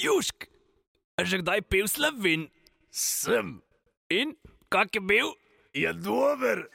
[0.00, 0.48] Južk,
[1.14, 2.48] a že kdaj pil slovin?
[2.88, 3.60] Sem.
[4.08, 4.32] In
[4.66, 5.28] kak je bil?
[5.70, 6.66] Je dober.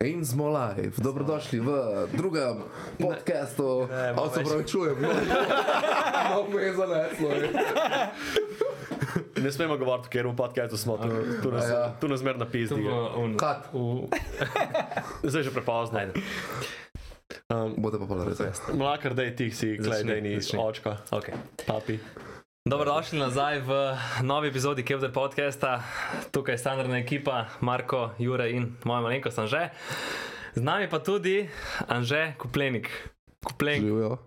[0.00, 1.70] In smo live, dobrodošli v
[2.10, 2.64] drugem
[2.96, 3.86] podkastu.
[3.86, 7.28] A se pravi, čujem, no, me je zaneslo.
[9.36, 11.94] Ne smemo govoriti, ker v podkastu smo tu, tu, nas, Ja.
[11.96, 12.84] tu nas mer napisali.
[13.36, 13.70] Kat,
[15.22, 16.00] Zdaj je že prepozno.
[17.50, 18.40] Um, bote pa pol res.
[18.74, 21.34] Mlakar, daj ti si, klej, daj ni očka, Okay.
[21.66, 21.98] papi.
[22.60, 23.70] Dobrodošli nazaj v
[24.22, 25.80] novi epizodi Kevdar podcasta.
[26.30, 29.70] Tukaj je standardna ekipa, Marko, Jure in moja malenkost Anže.
[30.54, 31.48] Z nami pa tudi
[31.88, 32.90] Anže Kuplenik.
[33.40, 34.18] Kuplenik, Živijo?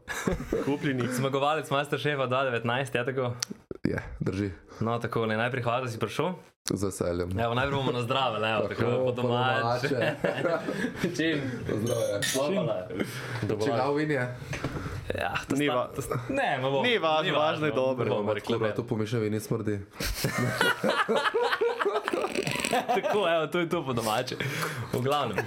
[0.66, 1.06] Kupljeni.
[1.08, 3.36] zmagovalec Masterchefa 2019, je tako?
[3.86, 4.50] Je, drži.
[4.82, 6.34] No, tako le najprej hvala, da si prišel.
[6.66, 7.28] Z veseljem.
[7.36, 9.88] Evo, najprej bomo na zdrave, ne, evo, tako po domače.
[11.18, 11.42] Čim?
[11.68, 12.22] Zdravje.
[12.34, 12.88] Hvala.
[13.60, 14.36] Čigav in je?
[15.14, 16.82] Ja, to Ni sta- to sta- Ne, ma bo.
[16.82, 18.06] Ni važno, važno je dobro.
[18.08, 19.80] Bomo rekli, da tu pomišljavi ni smrdi.
[22.96, 24.36] Tako, evo, to je to po domače.
[24.94, 25.38] V glavnem.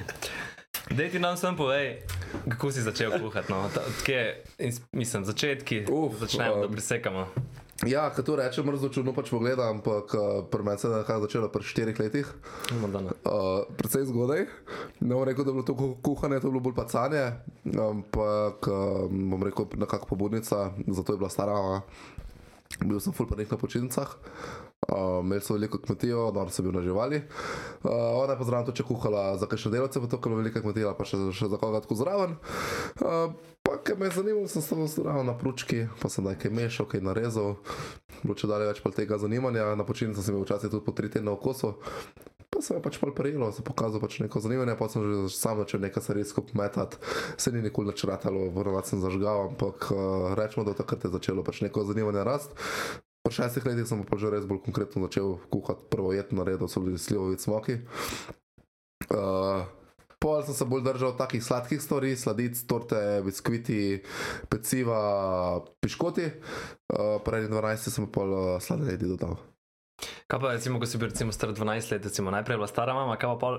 [0.91, 2.03] Dej ti nam sam povej,
[2.49, 3.53] kako si začel kuhati.
[3.53, 3.71] No?
[4.05, 4.43] Kje,
[4.93, 7.27] mislim, začetki, Uf, začnemo, da um, prisekamo.
[7.85, 11.49] Ja, kad to rečem, mrzlo čudno pač pogledam, ampak uh, pri meni se je začelo
[11.53, 12.25] pri štirih letih.
[12.73, 13.13] Bomo dano.
[13.21, 14.49] Uh, predvsej zgodaj.
[15.05, 17.37] Ne bom rekel, da je bilo to ku- kuhanje, to je bilo bolj pacanje,
[17.69, 21.53] ampak um, bom rekel, nekako pobudnica, zato je bila stara.
[21.53, 21.81] a.
[22.81, 24.09] Bil sem full pa na počitnicah,
[24.91, 27.23] uh, imeli so veliko kmetijo, dobro sem bil na živali.
[27.85, 30.35] Uh, ona je pa zraven tudi če kuhala za kakšne delavce, pa to, ker je
[30.35, 32.35] bila velika kmetija, pa še, še za koga tako zraven.
[33.01, 33.33] Uh,
[33.67, 37.03] pa, ker me je zanimalo, sem stal zraven na pručki, pa sem nekaj mešal, kaj
[37.03, 37.57] narezal.
[38.23, 41.43] Če dalje več tega zanimanja, na počitnicah sem bil včasih tudi po tri tedne v
[41.43, 41.75] kosu.
[42.47, 45.35] Pa se je pač pol prijelo, se je pokazal pač neko zanimanje, pa sem že
[45.35, 47.01] sam začel nekaj stvari skupaj metati.
[47.37, 51.45] Se ni nikoli več ratalo, vrnil sem zažgal, ampak uh, rečemo, da takrat je začelo
[51.45, 52.55] pač neko zanimanje rast.
[53.27, 56.71] Po šestih letih sem pa že res bolj konkretno začel kuhati prvo jed na redu,
[56.71, 57.83] so bili slivovi smoki.
[59.11, 59.67] Uh,
[60.19, 64.01] Pol sem se bolj držal takih sladkih stvari, sladic, torte, biskviti,
[64.49, 65.01] peciva,
[65.85, 66.31] piškoti.
[66.89, 69.37] Uh, Pred 12 sem pa pol uh, sladoledi dodal.
[70.27, 72.95] Kaj pa, recimo, ko si bil recimo, star 12 let, recimo, najprej je bila stara
[72.95, 73.55] mama, kaj pa pol,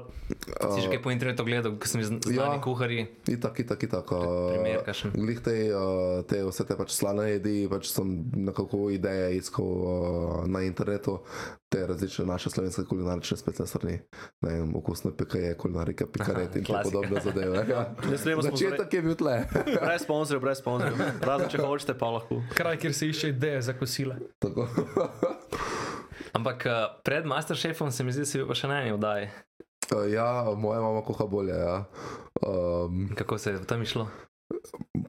[0.75, 2.53] si že kaj po internetu gledal, ko sem znani ja.
[2.53, 2.61] ja.
[2.61, 4.05] kuhari, Itak, itak, itak.
[4.13, 5.15] primer Uh, kakšen.
[5.17, 10.45] Glih te, uh, te vse te pač slane jedi, pač sem nekako ideje iskal uh,
[10.45, 11.17] na internetu,
[11.73, 13.97] te različne naše slovenske kulinarične spletne strani,
[14.45, 16.91] ne vem, okusne pekaje, kulinarike, pikaret in te klasika.
[16.91, 17.65] podobne zadeve.
[17.67, 17.89] Ja.
[18.17, 19.41] Smemo Začetek je bil tle.
[19.83, 21.01] Brez sponzorjev, brez sponzorjev.
[21.25, 22.39] Razen če hočete, pa lahko.
[22.55, 24.21] kraj, kjer se išče ideje za kosile.
[24.39, 24.69] Tako.
[26.33, 29.29] Ampak eh, pred Masterchefom se mi zdi, da si bil pa še na eni oddaji.
[29.88, 31.55] Uh, ja, moja mama kuha bolje.
[31.55, 31.83] Ja.
[32.44, 34.07] Um, Kako se je tam išlo?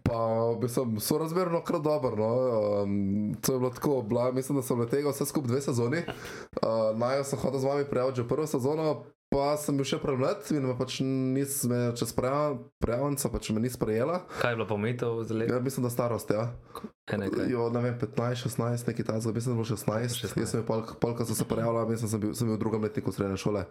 [0.02, 2.16] pa mislim, so razmerno kar dobro.
[2.16, 2.82] No.
[2.82, 5.98] Um, to je bilo tako, bila, mislim, da sem le tega vse skupaj dve sezoni.
[5.98, 9.04] Uh, Naj sem hodil z vami prijaviti že prvo sezono.
[9.28, 14.22] Pa sem bil še premlad in me pač nisem čez prijavnica, pač me ni sprejela.
[14.40, 15.52] Kaj je bilo pomitev za leto?
[15.52, 16.46] Ja, mislim, da starost, ja.
[17.48, 20.16] Jo, ne vem, 15, 16, nekaj takega, mislim, da je bilo 16.
[20.16, 20.32] 16.
[20.32, 20.40] 16.
[20.40, 22.62] Jaz sem bil, pol, pol, ko sem se prijavila, mislim, sem bil, sem bil v
[22.64, 23.66] drugem letniku srednje šole.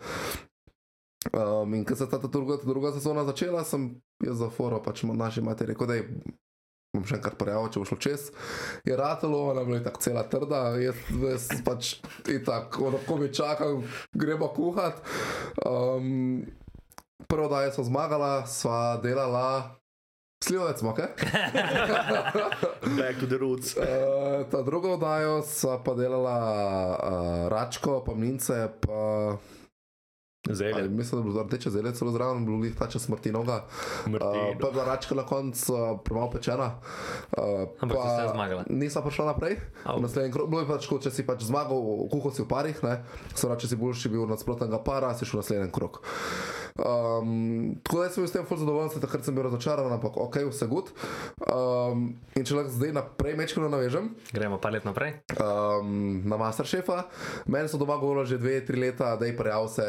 [1.33, 4.77] Um, in ko se je ta, ta, druga, druga sezona začela, sem jaz za foro,
[4.85, 5.97] pač naši materi rekel, da
[6.95, 8.27] bom še enkrat prijavil, če bo šlo čez.
[8.87, 11.95] Je ratalo, ona je bila tako cela trda, jaz, jaz pač
[12.45, 13.83] tako, ko mi čakam,
[14.15, 15.01] gremo kuhat.
[15.65, 16.45] Um,
[17.27, 19.77] prvo daje sem zmagala, sva delala.
[20.37, 21.01] Slivec, moke?
[22.97, 23.73] Back to the roots.
[23.73, 29.01] Uh, ta druga oddaja sva pa delala uh, račko, pa mlince, pa
[29.33, 29.56] ali,
[30.53, 30.89] Zelje.
[30.89, 33.63] mislim, da je bilo rdeče zelje celo zraven, bilo jih tače smrti noga.
[34.05, 34.59] Uh, Martin.
[34.59, 36.71] pa je bila račka na koncu uh, premalo pečena.
[37.37, 38.63] Uh, Ampak si vseeno zmagala.
[38.69, 39.57] Nisem prišla naprej.
[39.83, 39.97] Au.
[39.97, 43.01] V naslednjem krogu bilo je pač, če si pač zmagal, kuhal si v parih, ne,
[43.33, 46.01] pravi, če si boljši bil od nasprotnega para, si šel naslednji krog.
[46.77, 50.17] Um, tako da sem bil s tem ful zadovoljen, se takrat sem bil razočaran, ampak
[50.17, 50.91] ok, vse gut.
[51.47, 55.17] Um, in če lahko zdaj naprej mečkano navežem, Gremo pa let naprej.
[55.41, 57.03] um, na Masterchefa.
[57.47, 59.87] Meni so doma govorili že dve, tri leta, da je prijav se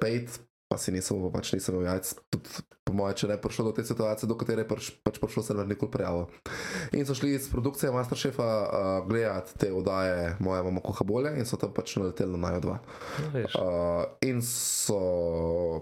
[0.00, 0.40] pet,
[0.74, 2.08] pa si nisem, pač nisem imel jajc.
[2.34, 5.44] Tudi, po mojem, če ne prišlo do te situacije, do katere je pač, pač prišlo,
[5.46, 6.26] se ne bi nikoli prijavil.
[6.98, 11.46] In so šli iz produkcije Masterchefa uh, gledati te oddaje, moja mama kuha bolje in
[11.46, 12.76] so tam pač naleteli na najo dva.
[13.30, 14.98] Uh, in so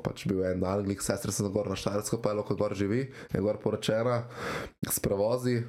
[0.04, 3.42] pač bil en anglik, sestra sem gor na Štajersko, pa je lahko gor živi, je
[3.42, 4.26] gor poročena
[4.84, 5.62] s prevozi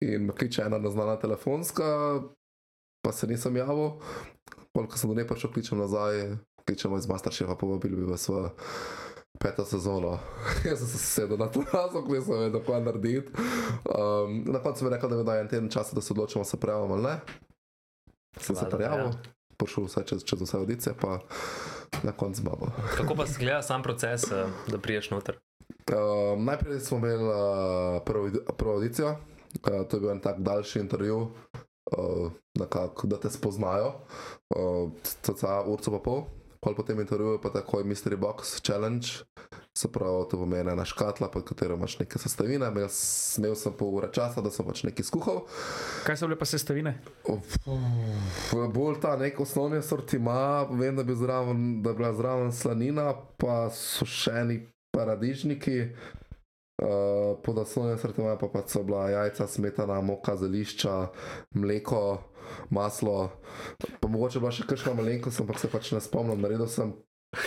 [0.00, 1.84] in me kliče ena neznana telefonska,
[3.04, 4.00] pa se nisem javil.
[4.72, 6.38] Polk sem do nje prišel, kličem nazaj,
[6.70, 8.48] kličemo iz Masterchefa, povabili bi vas v
[9.38, 10.18] peto sezono.
[10.68, 13.32] Jaz sem se sedel na to razlog, nisem vedel, kaj narediti.
[13.34, 16.44] Um, na koncu mi je rekel, da mi da en teden časa, da se odločimo,
[16.44, 17.16] se prijavimo ali ne.
[18.38, 19.12] Sem se prijavil, ja.
[19.56, 21.18] prišel vse čez, čez vse audicije, pa
[22.02, 22.66] na koncu babo.
[22.96, 25.38] Kako pa se gleda sam proces, eh, da priješ noter?
[25.90, 27.32] Um, najprej smo imeli uh,
[28.04, 31.16] prvo, prvo audicijo, uh, to je bil en tak daljši intervju,
[31.98, 33.92] uh, nekako, da te spoznajo,
[34.56, 36.22] uh, cca urco pa pol.
[36.60, 39.08] Pol po tem intervjuju pa takoj Mystery Box Challenge,
[39.78, 42.66] se pravi, to pomeni ena škatla, pod katero imaš neke sestavine.
[42.68, 42.88] Imel,
[43.38, 45.40] imel sem pol ure časa, da sem pač nekaj skuhal.
[46.04, 46.98] Kaj so bile pa sestavine?
[47.24, 47.56] Uf,
[48.52, 53.70] Bolj ta nek osnovni sortima, vem, da, bi zraven, da je bila zraven slanina, pa
[53.72, 55.78] sušeni paradižniki.
[56.80, 60.94] Uh, pod osnovnim sortimajem pa, pa so bila jajca, smetana, moka, zelišča,
[61.56, 62.20] mleko,
[62.70, 63.30] maslo.
[64.00, 66.40] Pa mogoče bila še kakšna malenkost, ampak se pač ne spomnim.
[66.40, 66.92] Naredil sem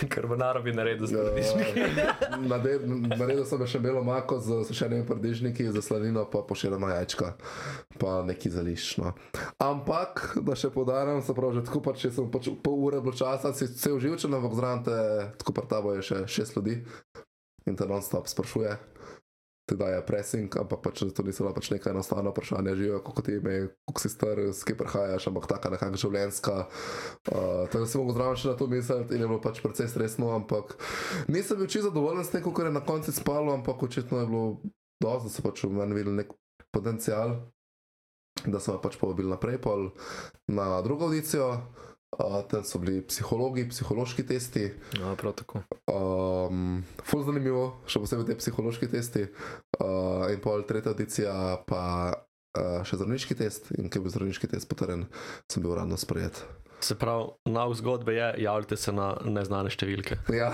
[0.08, 1.80] Karbonaro bi naredil z paradižniki.
[1.80, 2.80] Uh, nade-
[3.20, 7.34] Naredil sem še belo mako z sušenimi paradižniki, za slanino pa pošiljena jajčka,
[8.00, 8.96] pa neki zališč.
[9.04, 9.12] No.
[9.60, 13.12] Ampak, da še podarim, se pravi, že tako pač, če sem pač pol ure bilo
[13.12, 14.96] časa, si cel živčen, ampak zraven te,
[15.44, 16.80] tako par tabo je še šest ljudi
[17.68, 18.72] in te non-stop sprašuje.
[19.64, 23.32] Ti daje pressing, ampak pač to niso bila pač neka enostavna vprašanja, živijo, kako ti
[23.38, 23.54] ime,
[23.88, 26.56] kako si star, s kje prihajaš, ampak taka nekakšna življenjska.
[27.32, 29.88] Uh, tako da si mogel zraven še na to misliti in je bilo pač precej
[29.88, 30.76] stresno, ampak
[31.32, 34.44] nisem bil čisto zadovoljen s tem, kako je na koncu spalo, ampak očitno je bilo
[35.00, 36.36] dosti, da so pač v meni videli nek
[36.68, 37.38] potencial,
[38.44, 39.94] da so me pač povabili naprej, pol
[40.52, 41.54] na drugo audicijo.
[42.14, 44.68] Uh, tam so bili psihologi, psihološki testi,
[45.00, 45.64] No, prav tako.
[45.90, 49.26] um, ful zanimivo, še posebej te psihološki testi.
[49.80, 51.32] Uh, in pol tretja audicija,
[51.66, 51.82] pa
[52.14, 53.72] uh, še zdravniški test.
[53.78, 55.08] In ker je bil zdravniški test potrjen,
[55.50, 56.38] sem bil uradno sprejet.
[56.84, 60.18] Se pravi, nauk zgodbe je, javljate se na neznane številke.
[60.36, 60.50] Ja,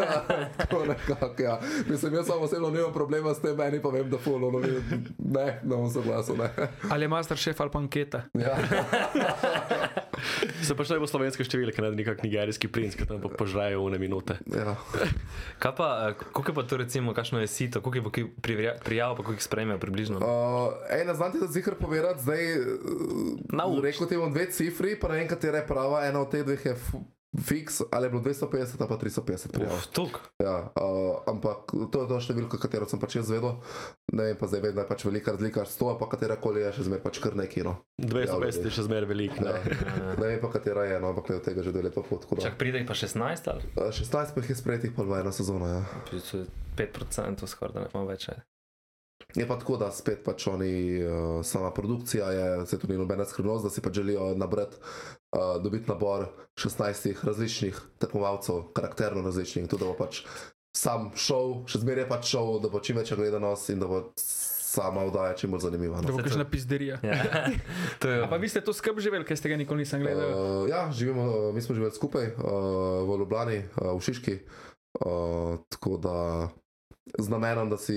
[0.60, 1.42] tako nekako.
[1.42, 1.58] Ja.
[1.86, 4.80] Mislim, jaz samo osebno nimam problema s tem, meni pa vem, da ful, no, ne,
[5.18, 6.40] ne bom soglasil.
[6.88, 8.22] Ali je master šef ali pa anketa?
[8.40, 8.56] Ja.
[10.62, 14.00] Se pa še bo slovenske številke, ne nekak nigerijski princ, ki tam pa požrejo une
[14.02, 14.38] minute.
[14.52, 14.76] Ja.
[15.62, 18.52] Kaj pa, eh, koliko je pa to recimo, kakšno je sito, koliko je pa
[18.84, 20.22] prijav, pa koliko jih sprejmejo približno?
[20.22, 22.42] Uh, ej, ne znam ti to zihar povedati, zdaj.
[23.66, 23.82] Uč.
[23.82, 26.72] rekel ti bom dve cifri, pa ne vem, katera je prava, ena od teh dveh
[26.72, 26.76] je
[27.34, 29.72] fiks, ali je bilo 250 ali pa 350 prijav.
[29.72, 30.10] Uf.
[30.42, 33.58] Ja, uh, ampak to je to številka, katero sem pač jaz vedel.
[34.12, 36.72] Ne vem pa zdaj, vedno je pač velika razlika, 100 ali pa katera koli je
[36.78, 37.64] še zmeraj pač kar neki.
[37.66, 37.76] No.
[38.00, 39.36] 250 je še zmeraj velik.
[39.40, 39.56] Ja.
[39.56, 39.76] Ne?
[40.16, 42.28] Ne vem pa katera je, no, ampak ne od tega že dve leta pot.
[42.30, 43.72] Čak pride pa 16 ali?
[43.76, 45.68] Uh, 16 pa jih je sprejetih pol v eno sezono.
[45.68, 45.82] Ja.
[46.10, 46.46] To je
[46.76, 48.30] 5% skoraj, da ne imamo več.
[48.32, 48.36] je.
[49.36, 50.72] Je pa tako, da spet pač oni,
[51.04, 54.76] uh, sama produkcija je, se tu ni nobena skrivnost, da si pa želijo nabrati,
[55.36, 60.22] uh, dobiti nabor 16 različnih tekmovalcev, karakterno različnih, tudi da bo pač
[60.76, 64.02] sam šov, še zmeraj je pač šov, da bo čim večja gledanost in da bo
[64.16, 66.00] sama vdaja čim bolj zanimiva.
[66.02, 66.12] No.
[66.16, 66.98] bo kakšna pizderija.
[67.02, 67.48] Ja.
[68.00, 70.32] to je, A pa vi ste to skrb živeli, ker ste ga nikoli nisem gledal.
[70.32, 72.44] Uh, ja, živimo, mi smo živeli skupaj uh,
[73.08, 74.36] v Ljubljani, uh, v Šiški,
[75.00, 76.16] uh, tako da
[77.18, 77.94] z namenom, da si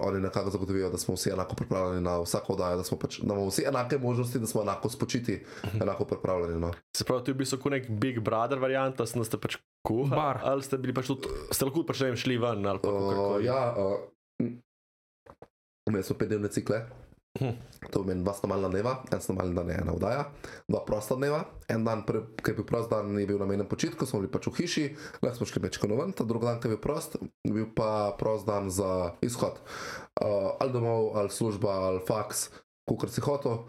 [0.00, 3.34] oni nekako zagotovijo, da smo vsi enako pripravljeni na vsako oddajo, da, smo pač, da
[3.34, 5.44] imamo vsi enake možnosti, da smo enako spočiti,
[5.82, 6.60] enako pripravljeni.
[6.60, 6.72] No.
[6.96, 10.16] Se pravi, to je bil kot nek Big Brother variant, da ste pač kuhali.
[10.16, 10.40] Bar.
[10.44, 13.10] Ali ste bili pač tudi, ste lahko pač ne vem, šli ven ali pa Uh,
[13.10, 13.40] kako.
[13.40, 14.48] ja, uh,
[15.88, 16.82] imeli smo petdnevne cikle.
[17.92, 20.24] To pomeni dva snomalna dneva, en snomalni dan je ena vdaja,
[20.68, 21.44] dva prosta dneva.
[21.70, 24.56] En dan, ki je bil prost dan, je bil namenjen počitku, smo bili pač v
[24.58, 24.84] hiši,
[25.22, 28.16] lahko smo šli mečko ven, ta drugi dan, ki je bil prost, je bil pa
[28.18, 29.62] prost dan za izhod.
[30.18, 32.48] Uh, ali domov, ali služba, ali faks,
[32.88, 33.66] kukar si hotel.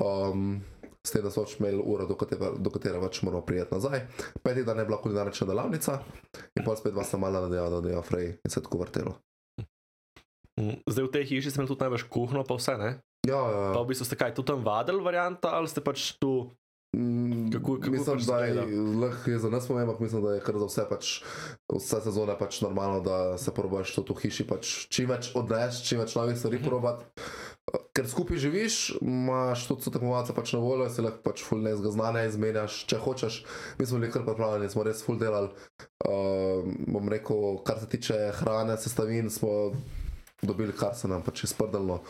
[0.00, 0.62] Um,
[1.00, 4.02] S tem, da pač imeli uro, do katere, katere pač moramo prijeti nazaj.
[4.44, 5.94] Peti dan je bila kulinarična delavnica
[6.52, 9.14] in pa spet dva snomalna dneva, da je frej in se je tako vrtelo.
[10.60, 12.90] Mm, Zdaj v tej hiši imeli tudi največ kuhno, pa vse, ne?
[13.24, 13.72] Ja, ja, ja.
[13.72, 16.52] Pa v bistvu ste kaj, tudi tam vadili varianta ali ste pač tu.
[16.90, 18.64] Mm, Kako- kako mislim, pač da je,
[18.98, 21.04] lahko za nas pomembno, ampak mislim, da je kar za vse, pač,
[21.70, 26.02] vse sezone pač normalno, da se probaš tudi v hiši pač čim več odnesti, čim
[26.02, 27.06] več novih stvari probati.
[27.94, 31.94] Ker skupaj živiš, imaš tudi so tekmovalce pač na voljo, si lahko pač full nezga
[31.94, 33.44] znanja izmenjaš, če hočeš.
[33.78, 35.54] Mi smo bili kar pripravljeni, smo res full delali.
[36.02, 39.70] Uh, bom rekel, kar se tiče hrane, sestavin, smo
[40.42, 42.00] dobili, kar se nam pač izprdalo.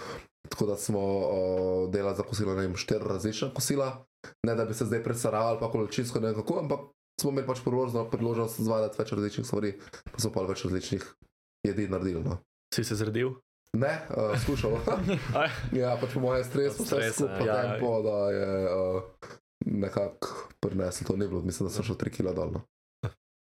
[0.48, 4.04] Tako da smo uh, delali za kosilo, ne vem, štiri različna kosila.
[4.46, 6.80] Ne da bi se zdaj presaravali, pa količinsko ne vem kako, ampak
[7.20, 9.74] smo imeli pač priložnost, priložnost zvaditi več različnih stvari,
[10.12, 11.06] pa smo pa več različnih
[11.66, 12.24] jedi naredili.
[12.24, 12.40] No.
[12.74, 13.36] Si se zredil?
[13.78, 14.80] Ne, uh, skušal.
[15.80, 17.60] Ja, pač po mojem stresu, Od vse stresa, skupaj, ja.
[17.62, 19.30] tempo, da je uh,
[19.66, 22.58] nekako prineslo to ni bilo, mislim, da sem šel 3 kg dol.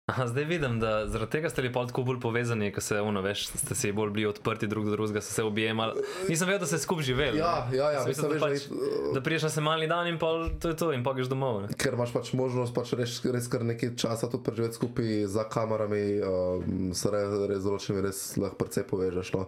[0.09, 3.21] Aha, zdaj vidim, da zaradi tega ste bili pol tako bolj povezani, ko se ono,
[3.21, 6.01] veš, ste si bolj bili odprti drug do drugega, ste se objemali.
[6.29, 7.37] Nisem vedel, da ste skupaj živeli.
[7.37, 10.47] Ja, ja, ja, mislim, mislil, veš, da, pač, da priješ na semalni dan in pol
[10.59, 11.61] to je to in pa greš domov.
[11.61, 11.77] Ne?
[11.77, 16.01] ker imaš pač možnost pač res, res kar nekaj časa tudi preživeti skupaj za kamerami,
[16.25, 19.33] um, se res, res določenimi res lahko precej povežeš.
[19.37, 19.45] No.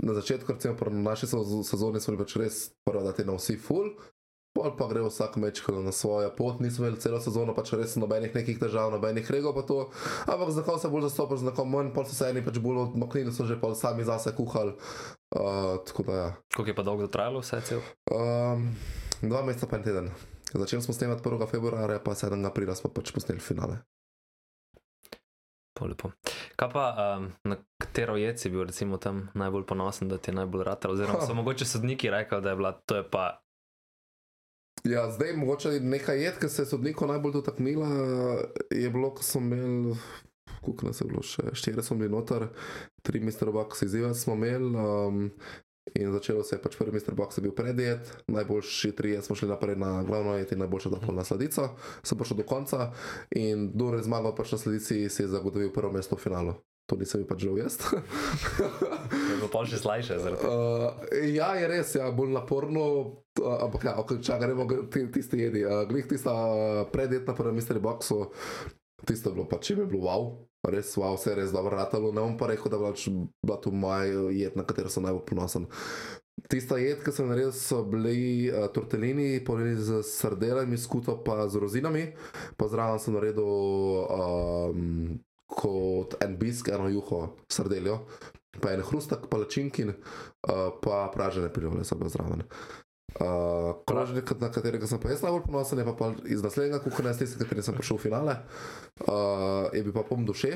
[0.00, 3.36] Na začetku, recimo, pri naši sezo- sezoni smo bili pač res prvi, da ti na
[3.36, 3.92] vsi full.
[4.50, 8.34] Pol pa gre vsak meč na svojo pot, nismo imeli celo sezono, pač res nobenih
[8.34, 9.90] nekih težav, nobenih regov pa to.
[10.26, 12.90] Ampak za kom se bolj zastopaš, za kom manj, pol so se eni pač bolj
[12.90, 14.74] odmaknili, so že pol sami zase kuhali.
[15.30, 16.28] Uh, tako da ja.
[16.50, 17.80] Koliko je pa dolgo trajalo vse cel?
[18.10, 18.74] Um,
[19.22, 20.10] dva meseca pa en teden.
[20.50, 21.46] Začeli smo snemati 1.
[21.46, 22.46] februarja, pa 7.
[22.46, 23.78] aprila smo pač posneli finale.
[25.80, 26.10] Lepo.
[26.60, 30.34] Kaj pa, um, na katero jed si bil recimo tam najbolj ponosen, da ti je
[30.36, 30.84] najbolj rad?
[30.90, 33.40] Oziroma so mogoče sodniki rekli, da je bila to je pa.
[34.84, 37.88] Ja, zdaj mogoče nekaj jed, ki se je sodniku najbolj dotaknila,
[38.70, 39.96] je bilo, ko smo imeli,
[40.60, 42.48] koliko nas je bilo še, štiri smo bili noter,
[43.02, 43.52] tri Mr.
[43.52, 44.72] Box izzive smo imeli.
[44.76, 45.30] Um,
[45.94, 47.14] In začelo se je pač prvi Mr.
[47.18, 51.00] Box, je bil predjed, najboljši trije smo šli naprej na glavno jed in najboljša dva
[51.02, 51.70] polna sladica,
[52.02, 52.92] sem prišel do konca
[53.34, 56.54] in kdo je zmagal pač na sladici, si je zagotovil prvo mesto v finalu.
[56.90, 57.78] To nisem pač žal jaz.
[59.30, 60.18] Je bilo pol še slajše.
[60.18, 60.90] Uh,
[61.30, 62.84] ja, je res, ja, bolj naporno,
[63.38, 65.62] uh, ampak ja, čakaj, gremo k ti- tisti jedi.
[65.62, 68.34] Uh, Glih tista uh, predjetna prvem Mystery Boxu,
[69.06, 70.24] tisto je bilo pač čim je bilo wow.
[70.66, 72.10] Res, wow, vse je res dobro ratalo.
[72.12, 75.24] Ne bom pa rekel, da je bila, bila to moja jed, na katero sem najbolj
[75.30, 75.70] ponosen.
[76.50, 81.60] Tista jed, ki sem naredil, so bili uh, tortelini, polnjeni z sardelami, skuto pa z
[81.62, 82.10] rozinami,
[82.58, 85.20] pa zraven sem naredil um,
[85.50, 88.04] kot en bisk, eno juho sardeljo,
[88.60, 92.46] pa en hrustak, palačinkin, uh, pa pražene prijole so bile zraven.
[93.10, 97.14] Uh, krožnik, na katerega sem pa jaz najbolj ponosen, je pa, pa iz naslednjega kuhanja,
[97.14, 98.36] s tistim, katerim sem prišel v finale,
[99.08, 100.54] uh, je bil pa pom duše.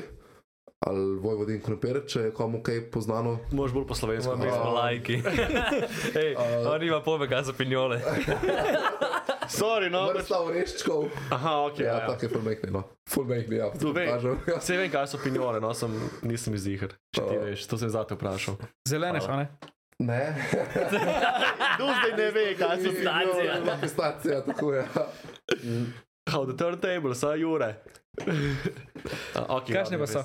[0.85, 3.37] Ali Vojvodin Krompir, če je komu kaj poznano.
[3.55, 4.35] Mož bolj po slovensko.
[4.37, 5.15] Mi smo lajki.
[6.17, 7.97] Hej, Uh, on ima pove, kaj so pinjole.
[9.47, 10.07] Sorry, no.
[10.07, 11.05] pač- Vrsta oreščkov.
[11.31, 11.79] Aha, ok.
[11.79, 12.07] Ja, Ja, ja.
[12.07, 12.83] tako je fulmehni, no.
[13.09, 13.69] Fulmehni, ja.
[13.71, 14.07] Tu vem.
[14.09, 14.57] Ja.
[14.57, 16.93] Vse vem, kaj so pinjole, no, sem, nisem izziher.
[17.09, 17.43] Če ti Oh.
[17.43, 18.55] veš, to sem zate vprašal.
[18.83, 19.49] Zelene so, ne?
[19.99, 20.21] Ne.
[21.79, 23.53] Do zdaj ne ve, kaj so Pistacija.
[23.61, 24.83] Ja, pistacija, tako je.
[26.25, 27.75] How the turntable, sa Jure.
[29.35, 30.23] A, okay, Kakšne pa so?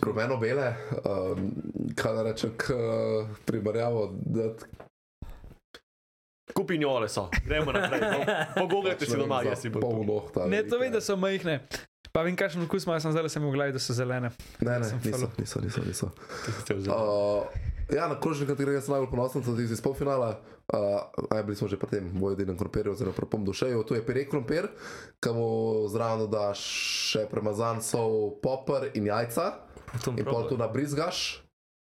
[0.00, 1.50] Rumeno bele, um,
[1.94, 2.80] kaj da rečem, k uh,
[3.44, 4.52] primerjavo, da
[6.52, 8.00] Kupinjole so, gremo naprej.
[8.00, 8.26] Po-
[8.58, 9.80] Pogooglajte si doma, jaz si bom.
[9.80, 10.46] Pol nohta.
[10.46, 11.60] Ne, to vem, da so majhne.
[12.10, 14.32] Pa vem, kakšen okus imajo, sem zdaj sem v glavi, da so zelene.
[14.58, 15.80] Ne, ne, Sem niso, niso, niso.
[15.86, 16.06] niso.
[16.90, 17.46] Uh,
[17.88, 20.40] ja, na krožnik, na katerega sem najbolj ponosen, tisti iz polfinala.
[20.66, 23.82] Uh, aj bili smo že pri tem, v edinem krompirju, oziroma pri pom dušeju.
[23.84, 24.66] Tu je pire krompir,
[25.18, 25.46] ki mu
[25.86, 26.58] zraven daš
[27.08, 29.66] še premazan sol, popr in jajca.
[30.08, 31.42] In pol tu nabrizgaš,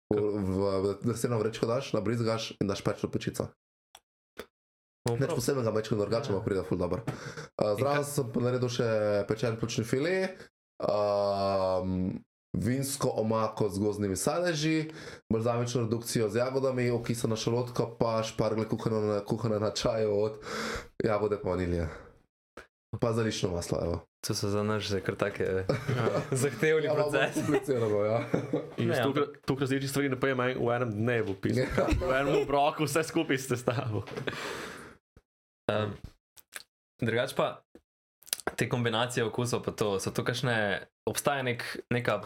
[0.07, 3.47] v, v, v deseno vrečko daš, nabrizgaš in daš pečno pečico.
[5.03, 7.01] Neč posebnega mečka, drugače pa pride ful dobro.
[7.59, 8.85] Uh, zraven sem pa naredil še
[9.27, 10.13] pečen pljučni file,
[10.79, 12.13] um,
[12.53, 14.91] vinsko omako z gozdnimi sadeži,
[15.33, 20.39] balzamično redukcijo z jagodami, okisano šalotko, pa špargle kuhane na, kuhane na čaju od
[21.03, 21.89] jagode pa vanilije.
[22.99, 23.99] Pa zalično maslo, evo.
[24.23, 25.65] To so za nas že kar take
[26.31, 27.41] zahtevni Ja, malo bolj procesi.
[27.41, 28.19] komplicirano, ja.
[28.77, 31.67] in Ne, tukaj tuk različnih stvari ne pojem v enem dnevu, pisem.
[31.77, 31.87] Ja.
[31.91, 34.05] V enem obroku vse skupaj ste stavili.
[35.71, 35.93] Um,
[36.99, 37.63] drugač pa
[38.55, 42.21] te kombinacije okusov, pa to so to kakšne, obstaja nek, neka,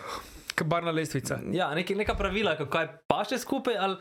[0.66, 1.38] Barna lestvica.
[1.54, 3.98] ja, nek, neka pravila, kako kaj paše skupaj, ali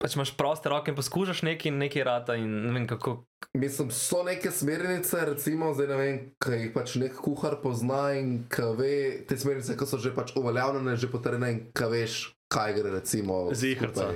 [0.00, 3.26] pač imaš proste roke in poskušaš nekaj in nekaj rata in ne vem kako.
[3.56, 8.34] Mislim, so neke smernice, recimo, zdaj ne vem, kaj jih pač nek kuhar pozna in
[8.48, 8.94] kaj ve,
[9.28, 12.18] te smernice, ki so že pač uveljavljene, že potrjene in kaj veš,
[12.54, 13.40] kaj gre, recimo.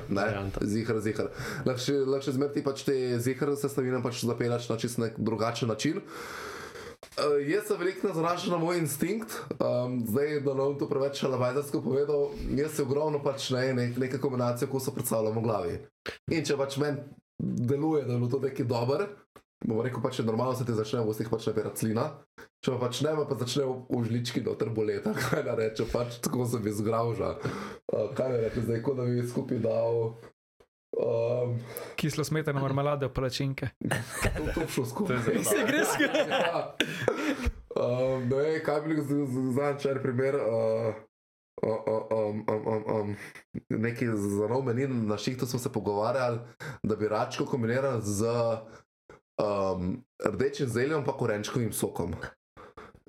[0.08, 0.60] Varianta.
[0.62, 1.32] zihar, zihar.
[1.66, 6.00] Lahko lahko zmer ti pač te zihar sestavine pač zapeljaš na čist nek drugačen način.
[7.18, 11.20] Uh, jaz sem veliko nazračen na moj instinkt, um, zdaj da ne bom to preveč
[11.22, 12.28] šalabajzarsko povedal,
[12.58, 15.78] jaz se ogromno pač ne, ne, neke kombinacije, ko se predstavljam v glavi.
[16.34, 17.02] In če pač meni
[17.38, 19.06] deluje, da je bilo to nekaj dober,
[19.64, 22.08] bomo rekel pač, je normalno se ti začne v ustih pač nabirati slina,
[22.62, 26.20] če pa pač ne, pa začne v, v žlički noter boleti, kaj da reče, pač
[26.24, 27.36] tako se mi zgrauža.
[27.90, 30.14] Uh, kaj da reče, zdaj ko da bi skupaj dal.
[30.98, 31.58] Um,
[32.00, 33.74] Kislo smetano marmelade, palačinke.
[34.36, 35.20] to, to šlo skupaj.
[35.44, 36.24] Se gre skupaj.
[36.32, 36.62] ja.
[37.76, 40.40] um, ne kaj bi bil zančer primer.
[40.42, 41.04] Uh,
[41.62, 43.16] um, um, um, um,
[43.68, 46.38] neki za nov meni na šihtu smo se pogovarjali,
[46.82, 48.26] da bi račko kombinirali z
[49.38, 52.14] um, rdečim zeljem pa korenčkovim sokom.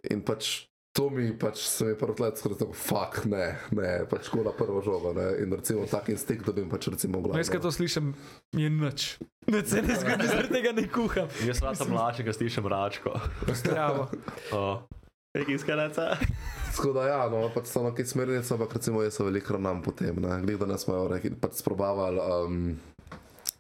[0.09, 0.69] In pač
[0.99, 4.51] to mi pač se mi je prvo skoraj tako, fuck, ne, ne, pač tako na
[4.51, 5.27] prvo žogo, ne.
[5.43, 7.69] In recimo tak instinkt, da bi jim pač recimo No, jaz, ko glavno.
[7.69, 8.13] to slišim,
[8.57, 9.17] je nič.
[9.47, 11.29] Ne, se ne zgodi, zaradi tega ne kuham.
[11.45, 13.13] Jaz sem tam mlajši, ko slišim račko.
[13.61, 14.09] Zdravo.
[15.37, 16.17] Nekaj iskalaca.
[16.75, 20.17] Tako da ja, no, pač so neke smernice, ampak recimo jaz se veliko ravnam potem,
[20.19, 20.41] ne.
[20.41, 22.19] Glede da smo jo rekli, pač sprobavali.
[22.19, 22.79] Um,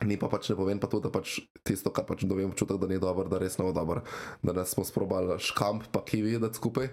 [0.05, 2.87] Ni pa pač ne povem pa to, da pač tisto, kar pač dobim občutek, da
[2.87, 4.05] ni dobro, da res ne bo dobro.
[4.39, 6.87] Danes smo sprobali škamp pa kivi jedeti skupaj.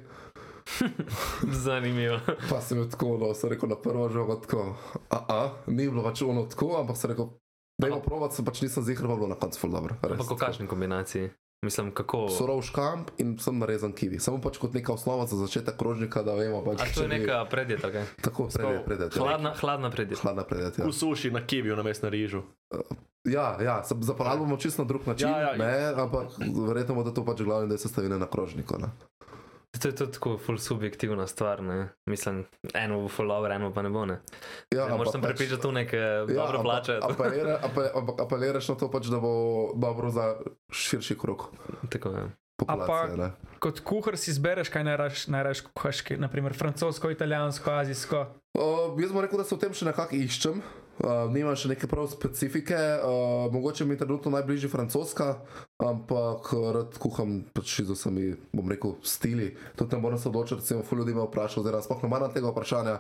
[1.64, 2.18] Zanimivo.
[2.50, 4.75] Pa sem jih tako, no, sem rekel na prvo žogo tako,
[5.10, 7.30] a, a, ni bilo pač ono tako, ampak sem rekel,
[7.78, 9.98] dajmo provat, sem pač nisem zihar, pa bilo na koncu ful dobro.
[10.02, 10.18] res.
[10.18, 11.30] Ampak v kakšni kombinaciji?
[11.64, 12.28] Mislim, kako.
[12.28, 14.18] Surov škamp in sem narezan kivi.
[14.20, 16.82] Samo pač kot neka osnova za začetek krožnika, da vemo pač.
[16.84, 18.04] A to je neka predjeta, kaj?
[18.22, 19.16] Tako, predjet, predjet.
[19.16, 19.22] Ja.
[19.22, 20.22] Hladna, hladna predjeta.
[20.22, 20.86] Hladna predjet, ja.
[20.86, 22.42] V suši na kiviju, na mestnem rižu.
[23.25, 25.56] Ja, ja, se zapravljamo bomo čisto na drug način, Ja, ja.
[25.56, 26.28] ne, ampak
[26.68, 28.78] verjetno bo da to pač glavni del sestavine na krožniku.
[28.78, 28.92] Ne.
[29.76, 31.76] To je tudi tako ful subjektivna stvar, ne?
[32.04, 34.21] Mislim, eno bo ful dobro, eno pa ne bo, ne?
[34.71, 36.99] Ja, Ne moreš sem pač- prepričati tu neke dobro plače.
[37.02, 37.87] Apelira, apel,
[38.18, 39.33] apeliraš na to, pač, da bo
[39.75, 40.37] dobro za
[40.71, 41.49] širši krok
[41.90, 42.25] Tako je.
[42.56, 43.16] populacije.
[43.16, 43.30] ne.
[43.59, 48.26] Kot kuhar si izbereš, kaj najraš, najraš kuhaš, naprimer francosko, italijansko, azijsko.
[48.54, 48.62] Uh,
[48.97, 50.62] jaz bom rekel, da se v tem še nekako iščem.
[50.96, 55.26] Uh, nimam še neke prav specifike, uh, mogoče mi je trenutno najbližje francoska,
[55.76, 59.50] ampak rad kuham pač z vsemi, bom rekel, stili.
[59.76, 62.48] Tudi ne morem se odločiti, recimo, ful ljudi me vpraša, oziroma sploh ne maram tega
[62.48, 62.96] vprašanja,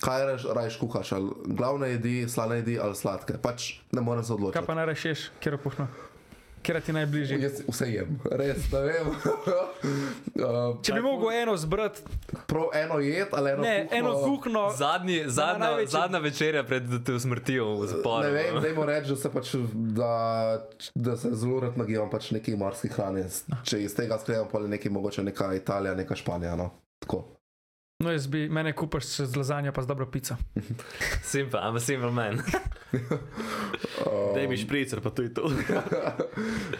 [0.00, 3.36] kaj rajš, rajš kuhaš, ali glavne jedi, slane jedi ali sladke.
[3.42, 4.66] Pač ne morem se Kaj odločiti.
[4.66, 5.88] pa najraš ješ, kjer puhno?
[6.64, 7.36] Kjer ti najbližje?
[7.40, 9.08] Jaz vse jem, res ne vem.
[10.40, 12.00] uh, Če bi mogel eno zbrati,
[12.46, 16.88] prav eno jed ali eno ne, kuhno, eno kuhno, Zadnji, zadnja, največji- zadnja večerja pred
[17.04, 18.24] te usmrtijo v zaporu.
[18.24, 19.52] Ne vem, dajmo reči, da se, pač,
[19.92, 20.12] da,
[20.94, 23.26] da se zelo rad nagibam pač neki morski hrani.
[23.64, 26.56] Če iz tega sklepam, pa je nekaj mogoče neka Italija, neka Španija.
[26.56, 26.70] No.
[26.98, 27.26] Tako.
[27.98, 30.34] No jaz bi mene kupaš z lazanjo pa z dobro pico.
[31.22, 32.42] Simple, I'm a simple man.
[34.34, 35.50] Daj mi špricer, pa tudi to.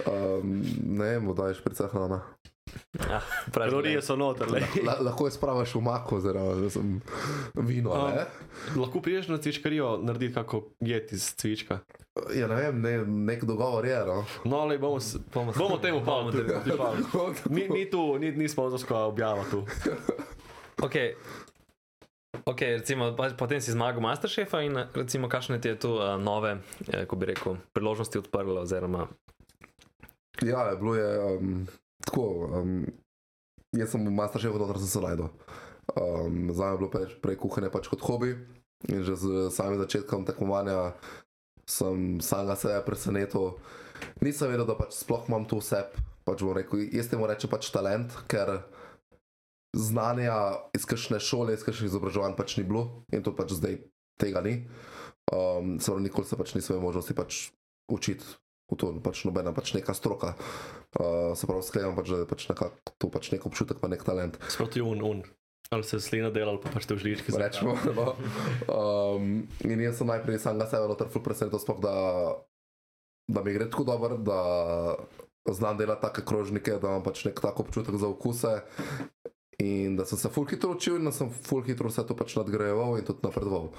[0.07, 2.21] Um, ne vem, daješ šprica hrana.
[3.01, 3.21] Ah,
[3.53, 4.51] pravi, Kalorije so noter.
[4.51, 4.63] lej.
[4.85, 7.01] La, lahko je spravaš v mako, da sem
[7.55, 7.91] vino.
[7.93, 8.13] Um?
[8.77, 11.79] Lahko priješ na cvičkarijo narediti kako jed iz cvička.
[12.33, 14.05] Ja, ne vem, ne, nek dogovor je.
[14.07, 14.25] No.
[14.45, 14.99] No, ali bomo,
[15.35, 19.65] Bomo- bomo temu bomo pa temu- Ni, ni tu, ni, ni sponzorska objava tu.
[20.83, 20.97] Ok.
[22.45, 26.59] Ok, recimo, potem si zmagal Masterchefa in recimo, kakšne ti je tu uh, nove,
[26.91, 29.07] eh, ko bi rekel, priložnosti odprlo, oziroma
[30.43, 31.67] Ja, je bilo je um,
[32.03, 32.51] tako.
[32.51, 32.87] Um,
[33.71, 35.31] jaz sem v Masterchefu, sem se najdel.
[35.95, 38.35] Um, Za me je bilo prej, prej kuhanje pač kot hobi
[38.89, 40.93] in že z samim začetkom tekmovanja
[41.65, 43.57] sem samega sebe presenetil.
[44.21, 45.87] Nisem vedel, da pač sploh imam to vse.
[46.25, 48.65] Pač bom rekel, jaz temu rečem pač talent, ker
[49.75, 53.83] znanja iz kakšne šole, iz kakšnih izobraževanj pač ni bilo in to pač zdaj
[54.21, 54.63] tega ni.
[55.33, 57.39] Um, se pravi, nikoli se pač nisem imel možnosti pač
[57.91, 58.25] učiti
[58.71, 60.35] v to, pač nobena pač neka stroka.
[60.97, 64.05] Uh, se pravi, sklepam pač, da je pač nekako to pač nek občutek, pa nek
[64.07, 64.39] talent.
[64.49, 65.25] Sproti un, un.
[65.73, 67.33] Ali se slina delal, pa pač te v žlički.
[67.35, 67.75] Rečemo.
[67.97, 68.15] No.
[68.69, 71.97] Um, in jaz sem najprej samega sebe noter ful presenetil, sploh da,
[73.33, 74.41] da mi gre tako dobro, da
[75.53, 78.61] znam delati take krožnike, da imam pač nek tak občutek za okuse.
[79.63, 82.35] In da sem se ful hitro učil in da sem ful hitro vse to pač
[82.39, 83.71] nadgrajeval in tudi napredoval.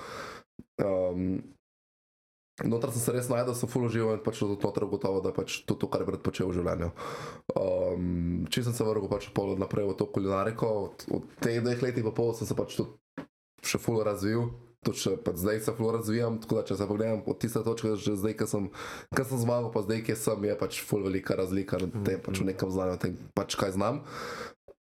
[0.79, 1.41] Um,
[2.63, 5.33] Notor sem se res najdel, da sem full užival in pač tudi notor ugotovil, da
[5.33, 6.87] je pač to, to, kar je pred počel v življenju.
[7.51, 11.83] Um, Če sem se vrgel pač pol naprej v to kulinariko, od, od teh dveh
[11.83, 13.27] letih pa pol sem se pač tudi
[13.59, 14.53] še full razvil.
[14.87, 17.91] Tudi še pač zdaj se full razvijam, tako da če se pogledam od tiste točke,
[17.99, 18.71] že zdaj, ki sem,
[19.17, 22.39] ki sem zmagal, pa zdaj, ki sem, je pač full velika razlika na tem, pač
[22.39, 24.05] v nekem znanju, tem, pač kaj znam.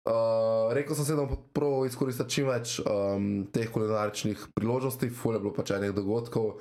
[0.02, 5.38] Uh, rekel sem si, da bom prav izkoristil čim več um, teh kulinaričnih priložnosti, fulje
[5.38, 6.56] je bilo pač enih dogodkov,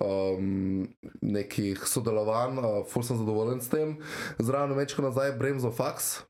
[0.00, 0.86] um,
[1.20, 3.98] nekih sodelovanj, uh, ful sem zadovoljen s tem.
[4.40, 6.22] Zraven večko nazaj Bremzo Fax,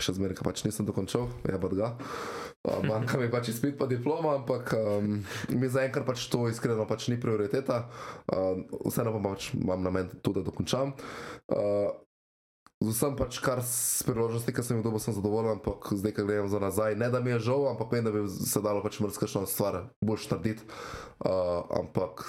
[0.00, 1.92] še zmeraj pač nisem dokončal, je pa ga.
[2.64, 5.20] Uh, Manjka mi pač izpit pa diploma, ampak um,
[5.52, 7.90] mi zaenkrat pač to iskreno pač ni prioriteta,
[8.32, 8.56] uh,
[8.88, 10.96] vseeno pa pač imam namen tudi, da dokončam.
[11.52, 11.92] Uh,
[12.80, 16.24] Z vsem, pač, kar s priložnosti, ki sem jih dobil, sem zadovoljen, ampak zdaj, ko
[16.24, 19.02] gledam za nazaj, ne da mi je žal, ampak vem, da bi se dalo pač
[19.04, 20.64] mrzkašno stvar boljš narediti.
[21.20, 22.24] Uh, ampak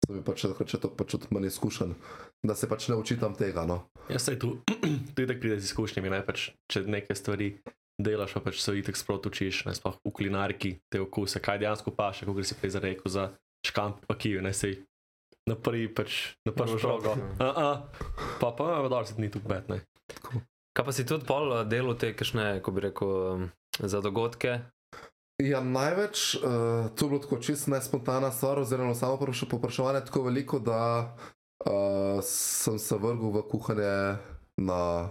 [0.00, 1.92] sem bil pač tako pač od manj izkušen,
[2.40, 3.66] da se pač ne učitam tega.
[3.68, 3.84] No.
[4.08, 4.56] Jaz se tu,
[5.14, 7.52] tu tako pride z izkušnjami, ne pač, če neke stvari
[8.00, 11.92] delaš, pa pač se itek sprot učiš, ne sploh v kulinariki, te okuse, kaj dejansko
[11.92, 13.28] paše, kot si prej zarekel za
[13.68, 14.80] škamp, pa kivi, ne sej.
[15.48, 17.02] Na prvi pač, na prvo Prvo žogo.
[17.02, 17.20] žogo.
[17.32, 17.78] Uh -uh.
[18.40, 19.80] Pa pa, da se ni tu ne.
[20.72, 23.48] Kaj pa si tudi pol eh, delo te, kakšne, ko bi rekel,
[23.78, 24.60] za dogodke?
[25.40, 29.18] Ja, največ, uh, to je bilo tako čisto nespontana stvar, oziroma samo
[29.50, 31.16] povpraševanje tako veliko, da
[31.66, 34.16] uh, sem se vrgel v kuhanje
[34.56, 35.08] na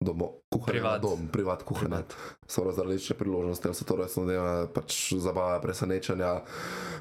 [0.00, 1.02] domo, kuhanje Privat.
[1.02, 2.04] na dom, privat kuhanje.
[2.46, 6.40] So različne priložnosti, ali so to resno dela, pač zabave, presenečenja,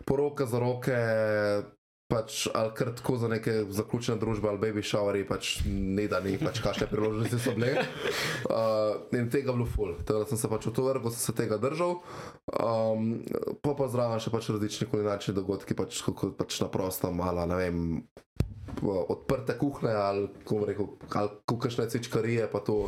[0.05, 0.97] poroke za roke.
[2.05, 6.35] Pač, ali kar tako za neke zaključene družbe, ali baby showeri, pač ne da ni,
[6.37, 7.81] pač kakšne priložnosti so bile.
[8.45, 11.35] Uh, in tega bilo ful, tako da sem se pač v to vrgel, sem se
[11.39, 11.95] tega držal.
[12.53, 13.07] Um,
[13.65, 17.57] pa pa zraven še pač različni kulinarični dogodki, pač, kot pač na prostem, ali ne
[17.63, 17.81] vem,
[18.85, 22.83] odprte kuhne, ali kako rekel, ali kakšne cvičkarije, pa to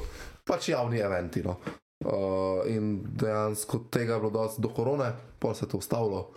[0.46, 1.42] pač javni eventi.
[1.42, 1.58] No.
[2.06, 5.10] Uh, in dejansko tega je bilo dosti do korone,
[5.42, 6.28] pa se je to ustavilo.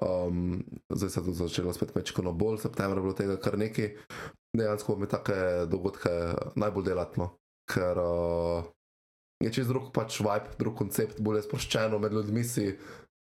[0.00, 3.92] Um, zdaj se je to začelo spet mečkano bolj, septembra je bilo tega kar nekaj.
[4.56, 6.10] Dejansko mi take dogodke
[6.56, 7.28] najbolj delatno,
[7.68, 8.64] ker uh,
[9.44, 12.66] je čez drug pač vibe, drug koncept, bolj je sproščeno med ljudmi si.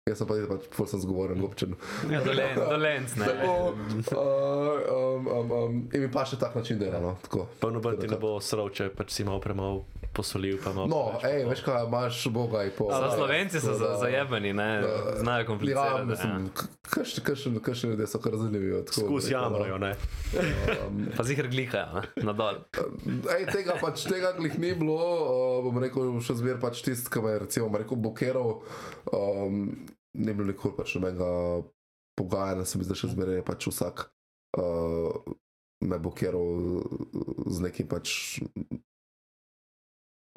[0.07, 1.75] Jaz sem pa pač ful sem zgovoren, občen.
[2.09, 3.25] Ja, dolen, dolenc, ne.
[3.27, 3.53] Tako,
[4.15, 7.01] uh, um, um, um, in mi pa še tak način dela.
[7.03, 7.47] No, tako.
[7.59, 9.83] Pa noben ti ne bo srov, če pač si malo premalo
[10.15, 10.57] posolil.
[10.63, 12.89] Pa malo no preveč ej, veš kaj, imaš boga in pol.
[12.89, 16.05] Za Slovenci so da- zajebani, ne, da- znajo Ja, komplicirati.
[16.05, 16.47] mislim,
[16.87, 18.83] kakšni- kakšni kakšni ljudje so kar zanimivi.
[18.89, 19.91] Skus jamrajo, ne.
[20.87, 22.63] Um, Pa zihar glihajo, ne, nadol.
[23.35, 27.21] Ej, tega pač tega glih ni bilo, uh, bom rekel, še zmer pač tisti, ki
[27.21, 28.61] me je recimo bom rekel blokiral.
[29.13, 31.29] Um, ni bilo nikoli pač nobenega
[32.17, 34.07] pogajanja, se mi zdi, še zmeraj je pač vsak
[34.57, 35.35] uh,
[35.85, 36.81] me blokiral
[37.45, 38.39] z nekim pač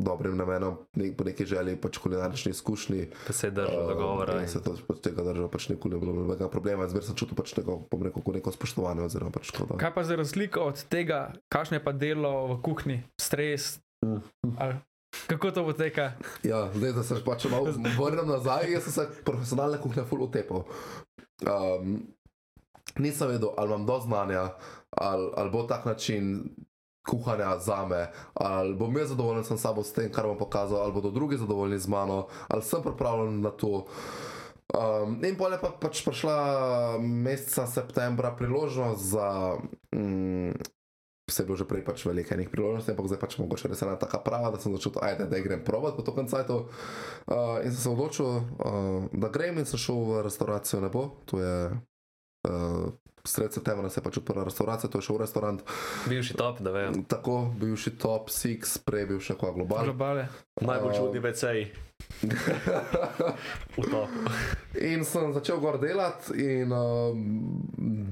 [0.01, 3.07] dobrim namenom, nek, po neki želji, pač kulinarični izkušnji.
[3.27, 4.38] Pa se je držal dogovora.
[4.40, 7.37] In se to, pač tega držal, pač nikoli ni bilo nobenega problema, zmeraj sem čutil
[7.37, 9.77] pač neko, bom rekel, ko neko spoštovanje oziroma pač da.
[9.81, 11.21] Kaj pa za razliko od tega,
[11.53, 13.77] kakšno je pa delo v kuhinji, stres?
[14.57, 14.81] Ali,
[15.27, 16.12] kako to poteka?
[16.42, 20.64] Ja, zdaj, da se pač malo vrnem nazaj, jaz sem se profesionalne kuhinje full utepal.
[21.42, 22.01] Um,
[22.99, 24.49] nisem vedel, ali imam do znanja,
[24.90, 26.51] ali, ali bo tak način
[27.09, 30.92] kuhanja za me, ali bom jaz zadovoljen sam sabo s tem, kar bom pokazal, ali
[30.92, 33.87] bodo drugi zadovoljni z mano, ali sem pripravljen na to.
[34.70, 39.59] Um, in pol je pa pač prišla meseca septembra priložnost za.
[39.94, 40.55] Mm,
[41.31, 43.95] Vse je bilo že prej pač veliko enih priložnosti, ampak zdaj pač mogoče res ena
[43.95, 46.66] taka prava, da sem začel, ajde, da grem provat po to koncajtu.
[47.31, 51.38] Uh, in sem se odločil, uh, da grem in sem šel v restauracijo Nebo, to
[51.38, 52.90] je uh,
[53.25, 55.62] sred septembra se je pač odprla restauracija, to je šel v restaurant,
[56.09, 56.93] Bivši top, da vejo.
[57.09, 59.85] tako bivši top, Six, prej bil še kva global.
[59.85, 60.29] Globale.
[60.61, 61.89] Najbolj Um, čudni veceji v topu.
[64.81, 67.62] In sem začel gor delati, in um,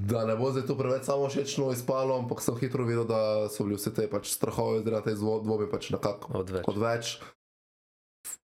[0.09, 3.63] da ne bo zdaj to preveč samo všečno izpalo, ampak sem hitro videl, da so
[3.67, 6.67] bili vse te pač strahove, da te dvomi pač nekako Odveč.
[6.67, 7.17] odveč.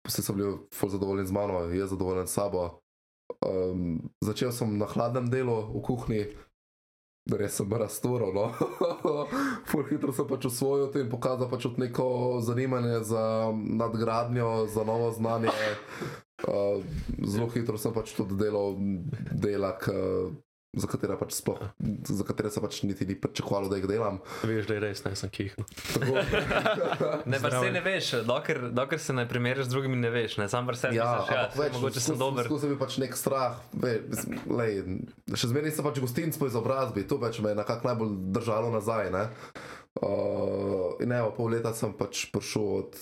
[0.07, 2.79] Vsi so bili ful zadovoljni z mano, jaz zadovoljen s sabo.
[3.43, 6.23] Um, začel sem na hladnem delu v kuhinji,
[7.31, 8.33] res sem raztvoril.
[8.35, 8.51] No?
[9.69, 15.11] ful hitro sem pač usvojil to in pokazal pač neko zanimanje za nadgradnjo, za novo
[15.11, 15.53] znanje.
[16.43, 16.83] Uh,
[17.31, 18.75] zelo hitro sem pač tudi delal
[19.31, 19.95] dela, k,
[20.73, 21.59] za katera pač sploh,
[22.09, 24.17] za katere se pač niti ni pričakovalo, da jih delam.
[24.41, 25.29] Veš, da je res, ne sem.
[25.29, 26.23] Tako,
[27.29, 30.49] Ne, pa se ne veš, dokler, dokler se ne primerjaš z drugimi, ne veš, ne
[30.49, 30.95] sam vrsti.
[30.97, 32.49] Ja, misliš, ja, več, mogoče sem dober.
[32.49, 34.81] Skozi bi pač nek strah, ve, mislim, lej,
[35.37, 39.13] še zmeraj nisem pač gostinc po izobrazbi, to pač me je nekako najbolj držalo nazaj.
[39.13, 39.25] Ne?
[40.01, 42.97] Uh, in evo, pol leta sem pač prišel od,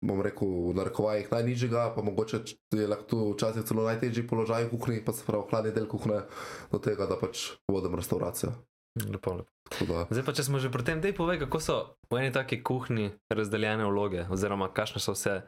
[0.00, 5.04] bom rekel, v narekovajih najnižjega, pa mogoče je lahko včasih celo najtežji položaj v kuhinji,
[5.04, 6.24] pa se pravi hladni del kuhne,
[6.72, 8.54] do tega, da pač vodim restauracijo.
[9.06, 9.52] Lepo, lepo.
[10.10, 11.76] Zdaj pa, če smo že pri tem, dej povej, kako so
[12.10, 15.44] v eni taki kuhinji razdeljene vloge, oziroma kakšne so vse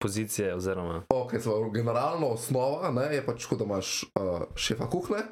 [0.00, 5.26] pozicije, oziroma Okay, so, generalno osnova ne, je pač, da imaš uh, šefa kuhne,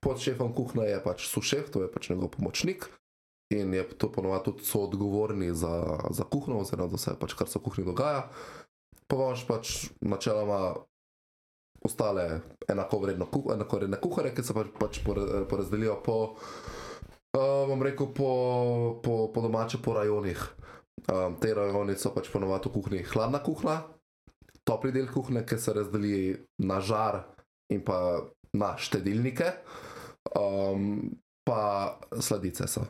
[0.00, 2.88] pod šefom kuhne je pač sušef, to je pač njegov pomočnik.
[3.54, 7.48] In je to ponovadi tudi so odgovorni za, za kuhno, oziroma za vse, pač, kar
[7.48, 8.26] se v kuhinji dogaja.
[9.06, 10.74] Pa imaš pač načeloma
[11.84, 16.18] ostale enakovredne kuh, enakovredne kuhare, ki se pač, pač porazdelijo po,
[17.36, 18.30] uh, bom rekel, po,
[19.04, 20.40] po, po domače, po rajonih.
[21.04, 23.82] Um, te rajoni so pač ponovadi v kuhinji hladna kuhna,
[24.64, 26.16] topli del kuhne, ki se razdeli
[26.64, 27.20] na žar
[27.74, 28.24] in pa
[28.56, 29.50] na štedilnike,
[30.38, 31.10] um,
[31.44, 31.60] pa
[32.16, 32.86] sladice so.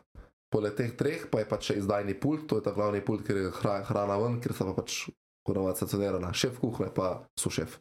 [0.54, 3.40] Poleg teh treh pa je pač še izdajni pult, to je ta glavni pult, kjer
[3.40, 4.98] je hra, hrana ven, kjer se pa pač
[5.44, 7.80] ponovadi stacionira na šef kuhne, pa sušef.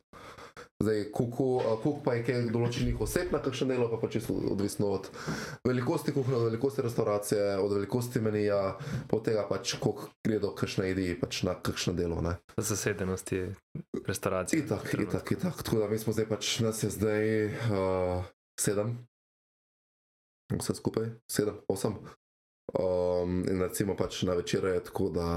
[0.84, 4.36] Zdaj, kuku, uh, kuk pa je kaj določenih oseb na kakšno delo, pa, pa čisto
[4.52, 5.08] odvisno od
[5.64, 8.60] velikosti kuhinje, od velikosti restauracije, od velikosti menija,
[9.08, 12.20] pa od tega pač, koliko gre do kakšne jedi pač na kakšno delo.
[12.26, 12.36] Ne.
[12.58, 13.46] Zasedenosti
[14.02, 14.66] restauracij.
[14.66, 15.62] Itak, itak, itak.
[15.62, 17.24] Tako da mi smo zdaj pač, nas je zdaj
[17.70, 18.28] uh,
[18.60, 18.98] sedem,
[20.58, 22.02] vse skupaj, sedem, osem.
[22.72, 25.28] Um, in recimo pač na večer je tako, da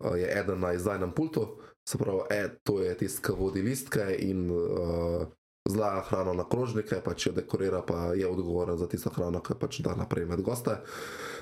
[0.00, 1.46] uh, je eden na izdajnem pultu,
[1.88, 5.24] se pravi, e, to je tisti, ki vodi listke in uh,
[5.68, 9.80] zlaga hrano na krožnike, pač jo dekorira, pa je odgovoren za tisto hrano, ki pač
[9.80, 10.78] da naprej med goste.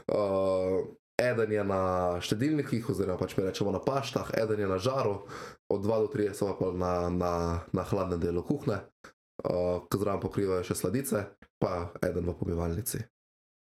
[0.07, 0.87] Uh,
[1.21, 1.83] eden je na
[2.21, 5.25] štedilnikih, oziroma pač mi rečemo na paštah, eden je na žaru,
[5.69, 7.35] od 2 do 3 so pa na, na,
[7.73, 8.85] na hladnem delu kuhne,
[9.45, 11.27] uh, ki zraven pokrivajo še sladice,
[11.59, 13.03] pa eden v pomivalnici.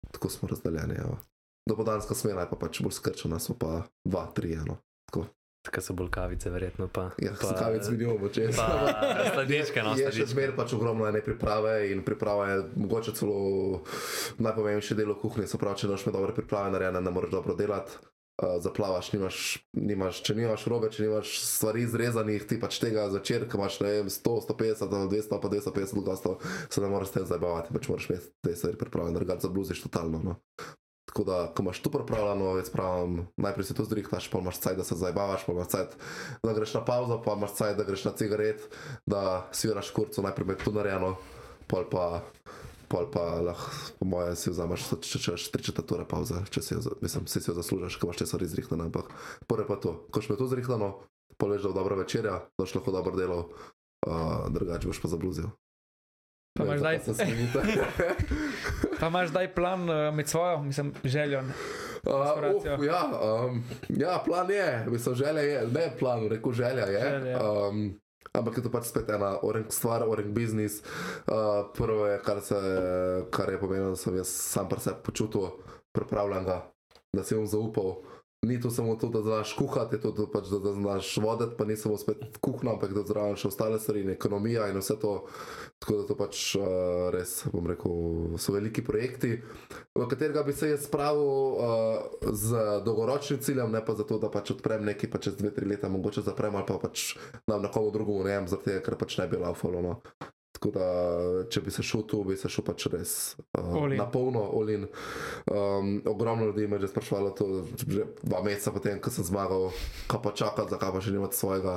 [0.10, 0.98] Tako smo razdeljeni.
[1.04, 1.29] Evo.
[1.69, 4.82] Dopodanska smena je pa pač bolj skrčena, so pa 2, 3, eno.
[5.10, 5.29] Tako.
[5.65, 7.10] Tako so bolj kavice, verjetno pa.
[7.19, 8.55] Ja, pa, pa, kavic mi nimamo čez.
[8.55, 8.93] Pa
[9.34, 13.82] sladičke, no, Je še zmeraj pač ogromno ene priprave in priprava je mogoče celo
[14.39, 15.49] najpomembnejše delo kuhinje.
[15.51, 17.99] Se pravi, če imaš dobre priprave narejene, ne moreš dobro delati.
[18.39, 19.38] Uh, zaplavaš, nimaš,
[19.75, 24.08] nimaš, če nimaš robe, če nimaš stvari izrezanih, ti pač tega začer, ki imaš vem,
[24.08, 26.38] 100, 150, ali 200, pa 250 gostov,
[26.71, 30.23] se ne moreš s tem zabavati, pač moraš imeti te stvari pripravljene, drugače zabluziš totalno.
[30.23, 30.38] No.
[31.10, 34.78] Tako da, ko imaš to pripravljeno, jaz pravim, najprej si to zrihtaš, pa imaš cajt,
[34.78, 35.95] da se zabavaš, pa imaš cajt,
[36.43, 38.62] da greš na pauzo, pa imaš cajt, da greš na cigaret,
[39.06, 41.15] da sviraš kurco, najprej imaš to narejeno,
[41.67, 42.22] pol pa,
[42.88, 46.78] pol pa lahko, po moje, si vzameš, če češ tri četrt ure pauze, če si
[46.78, 49.10] jo, mislim, si, si jo zaslužiš, ko imaš česar izrihtano, ampak
[49.50, 50.91] prvo pa to, ko imaš to zrihtano,
[51.41, 53.39] pol veš, da bo dobra večerja, da boš lahko dobro delo,
[54.06, 55.50] uh, drugače boš pa zabluzil.
[56.54, 57.62] Pa imaš zdaj- Se smejite.
[59.00, 61.40] Pa imaš zdaj plan uh, med svojo, mislim, željo.
[61.40, 63.04] Uh, uf, ja,
[63.46, 67.20] um, ja, plan je, mislim, želja je, ne plan, rekel želja je.
[67.20, 67.52] Želja.
[67.52, 68.00] Um,
[68.34, 70.82] ampak je to pač spet ena orang stvar, orang biznis.
[71.28, 72.56] Uh, prvo je, kar, se,
[73.32, 75.50] kar je pomenilo, da sem jaz sam pri sebi počutil
[75.96, 76.62] pripravljenega,
[77.16, 78.02] da si bom zaupal.
[78.46, 81.56] Ni to samo to, da znaš kuhati, je to, da, pač, da, da znaš voditi,
[81.58, 84.96] pa ni samo spet kuhna, ampak da zraven še ostale stvari, in ekonomija in vse
[85.00, 85.16] to.
[85.80, 86.65] Tako da to pač uh,
[87.15, 87.94] res, bom rekel,
[88.36, 89.38] so veliki projekti,
[89.96, 94.52] v katerega bi se jaz spravil uh, z dolgoročnim ciljem, ne pa zato, da pač
[94.58, 97.13] odprem nekaj, pa čez dve, tri leta mogoče zaprem ali pa pač
[97.48, 99.86] na komu drugemu najem, zaradi tega, ker pač ne bi laufalo.
[99.86, 99.96] No.
[100.60, 100.88] Tako da,
[101.48, 103.12] če bi se šel tu, bi se šel pač res
[103.56, 104.82] uh, na polno, olin.
[105.48, 107.45] Um, ogromno ljudi me je že sprašvalo to,
[107.80, 109.69] že dva meseca potem, ko sem zmagal,
[110.12, 111.76] kaj pa čakati, zakaj pa še nimati svojega.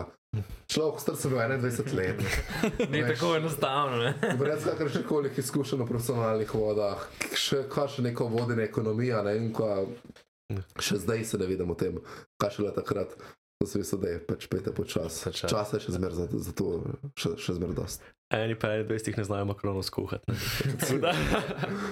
[0.66, 2.24] Človek, star sem bil 21 let.
[2.90, 3.12] Ni Veš.
[3.14, 4.10] tako enostavno.
[4.40, 7.04] Brez kakršnih koli izkušenj v profesionalnih vodah,
[7.38, 9.86] še, kaj še neko vodenje ekonomija, ne vem, kaj,
[10.82, 12.02] še zdaj se ne vidim o tem,
[12.42, 13.14] kaj še le takrat.
[13.62, 15.20] To se misli, da je pač pete počas.
[15.22, 15.46] Počasi.
[15.46, 16.80] Čas je še zmer za, za to,
[17.14, 18.02] še, še zmer dost.
[18.32, 20.24] Eni pa 21 ne znajo makronov skuhati.
[20.96, 21.12] ne.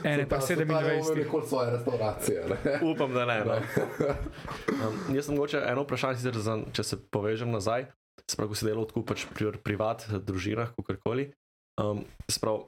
[0.13, 1.19] Ene pa So ta- so ta ne bomo 27.
[1.19, 2.39] nikoli svoje restauracije.
[2.65, 2.81] Ne?
[2.83, 3.45] Upam, da ne.
[3.45, 3.55] No.
[3.55, 7.87] Um, jaz sem mogoče eno vprašanje, sicer za, če se povežem nazaj,
[8.25, 11.31] sprav, ko si delal tako pač pri privat, družinah, kakorkoli.
[11.81, 12.65] Um, sprav,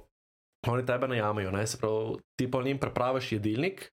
[0.68, 1.66] oni tebe najamejo, ne?
[1.66, 3.88] sprav, ti pa njim prepraviš jedilnik,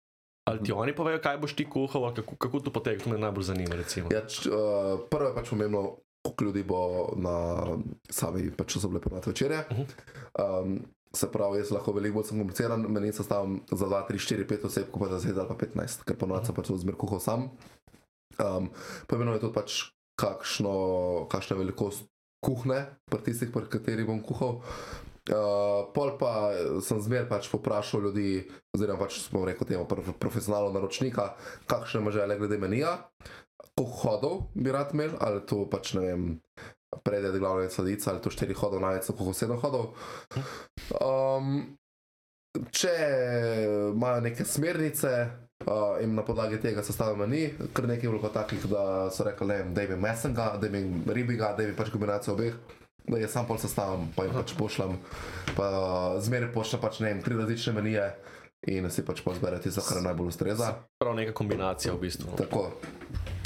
[0.50, 3.44] ali ti oni povejo, kaj boš ti kuhal, kako, kako to poteka, to me najbolj
[3.44, 3.76] zanima.
[3.76, 4.10] Recimo.
[4.12, 5.98] Ja, č, uh, prvo je pač pomembno,
[6.30, 6.82] koliko ljudi bo
[7.18, 7.36] na
[8.10, 9.65] sami, pač so bile prvate večerje.
[10.39, 10.80] Um,
[11.13, 14.46] se pravi, jaz lahko veliko bolj sem kompliciran, meni se stavim za 2, 3, 4,
[14.50, 17.22] 5 oseb, ko pa za 10 ali pa 15, ker ponovadi sem pač zmer kuhal
[17.24, 17.50] sam.
[18.39, 18.70] Um,
[19.10, 19.80] pomembno je tudi pač,
[20.20, 20.74] kakšno,
[21.32, 22.06] kakšna velikost
[22.46, 24.62] kuhne, pri tistih, pri katerih bom kuhal.
[25.30, 30.72] Uh, pol pa sem zmer pač poprašal ljudi, oziroma pač bom rekel temu prof- profesionalno
[30.74, 31.34] naročnika,
[31.70, 32.96] kakšne ima želje glede menija,
[33.86, 36.24] hodov bi rad imel, ali to pač ne vem,
[37.04, 39.94] predjed glavne sladice, ali to štiri hodov, največ koliko sedem hodov.
[41.00, 41.78] Um,
[42.74, 42.96] če
[43.94, 45.13] imajo neke smernice
[45.68, 49.48] uh, in na podlagi tega sestavljamo meni, kar nekaj je bilo takih, da so rekli,
[49.48, 52.58] ne da mi mesenga, da mi ribiga, da mi pač kombinacijo obeh.
[53.10, 54.98] Da jaz sam pol sestavljam, pa jim pač pošljem,
[55.58, 55.70] pa
[56.22, 58.04] zmeraj pošljem pač ne vem, tri različne menije
[58.68, 60.74] in si pač pozberete, kar najbolj ustreza.
[61.00, 62.36] Prav neka kombinacija v bistvu.
[62.38, 62.68] Tako.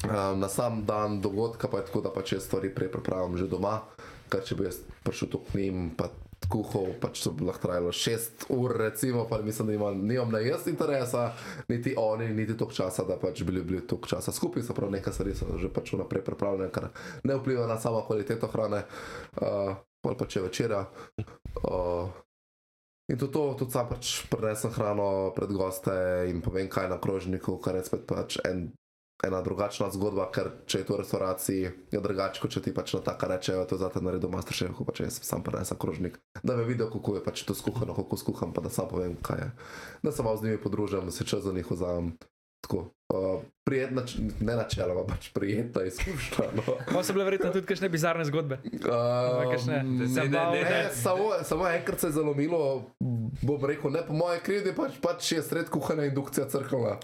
[0.04, 3.48] Um, na sam dan dogodka pa je tako, da pač jaz stvari prej pripravim že
[3.48, 3.80] doma,
[4.28, 6.10] ker če bi jaz prišel tu k njim, pa
[6.52, 10.42] kuhal, pač to bi lahko trajalo 6 ur, recimo, pa mislim, da imam, nimam na
[10.44, 11.32] jaz interesa,
[11.72, 15.14] niti oni, niti toliko časa, da pač bili, bili toliko časa skupaj, se pravi, nekaj
[15.14, 16.90] stvari so že pač vnaprej pripravljene, kar
[17.24, 18.84] ne vpliva na samo kvaliteto hrane,
[19.40, 19.72] uh,
[20.04, 20.84] pol pa če večera.
[21.64, 22.12] Uh,
[23.12, 25.92] In tudi, to, tudi sam pač prenesem hrano pred goste
[26.32, 28.70] in povem, kaj je na krožniku, kar je spet pač en
[29.24, 32.96] ena drugačna zgodba, ker če je to v restauraciji, je drugače, kot če ti pač
[32.98, 36.20] na taka rečejo, to zate naredil masterchef, ko pač jaz sam prenesem krožnik.
[36.44, 39.46] Da me vidijo, kako je pač to skuhano, kako skuham, pa da sam povem, kaj
[39.46, 39.50] je.
[40.04, 42.12] Da se malo z njimi podružim, se čas za njih vzamem.
[42.64, 42.78] Tako,
[43.10, 43.18] uh,
[43.64, 46.46] prijetna, č- ne načeloma, pač prijetna izkušnja.
[46.56, 46.64] No.
[46.88, 48.62] Pa so bile verjetno tudi kakšne bizarne zgodbe.
[48.64, 48.80] Um,
[49.46, 49.82] kakšne?
[49.84, 52.62] ne, Zabav- ne, ne, samo, samo enkrat se je zalomilo,
[53.42, 56.96] bom rekel, ne po moje krivdi, pač, pač je sred kuhanja indukcija crkvala.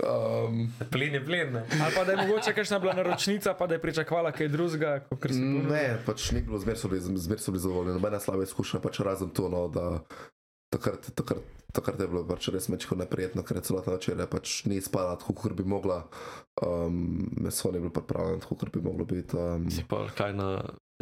[0.00, 1.52] Um, Plin je plin.
[1.52, 1.62] ne.
[1.76, 5.00] Ali pa da je mogoče kakšna bila naročnica, pa da je pričakovala kaj drugega.
[5.12, 5.62] ponudil.
[5.68, 8.98] ne, pač ni bilo, zmer so bili, zmer so bili zadovoljni, nobena slaba izkušnja, pač
[9.00, 10.00] razen to, no, da
[10.70, 11.38] takrat, takrat,
[11.72, 15.34] takrat je bilo pač res mečko neprijetno, ker je celotna večerja pač ni spala tako,
[15.34, 16.02] kot bi mogla,
[16.62, 19.36] um, meso ni bilo pripravljeno tako, kot bi moglo biti.
[19.36, 20.48] Um, Si pa kaj na,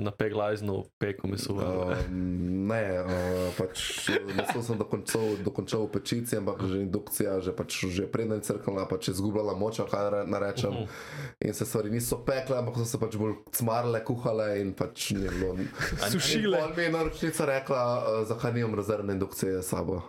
[0.01, 1.55] na peglajznu, peko meso.
[1.59, 7.51] Uh, Um, ne, uh, pač meso sem dokončal, dokončal v pečici, ampak že indukcija, že,
[7.53, 10.71] pač, že prednja je crknila, pač je zgubljala moč, kaj nare- narečem.
[10.71, 10.87] Mhm.
[11.51, 15.27] In se stvari niso pekle, ampak so se pač bolj cmarle, kuhale in pač ni
[15.27, 15.59] bilo.
[16.15, 16.63] Sušile.
[16.63, 20.03] Pol mi je naročnica rekla, uh, zakaj nimam rezervne indukcije s sabo.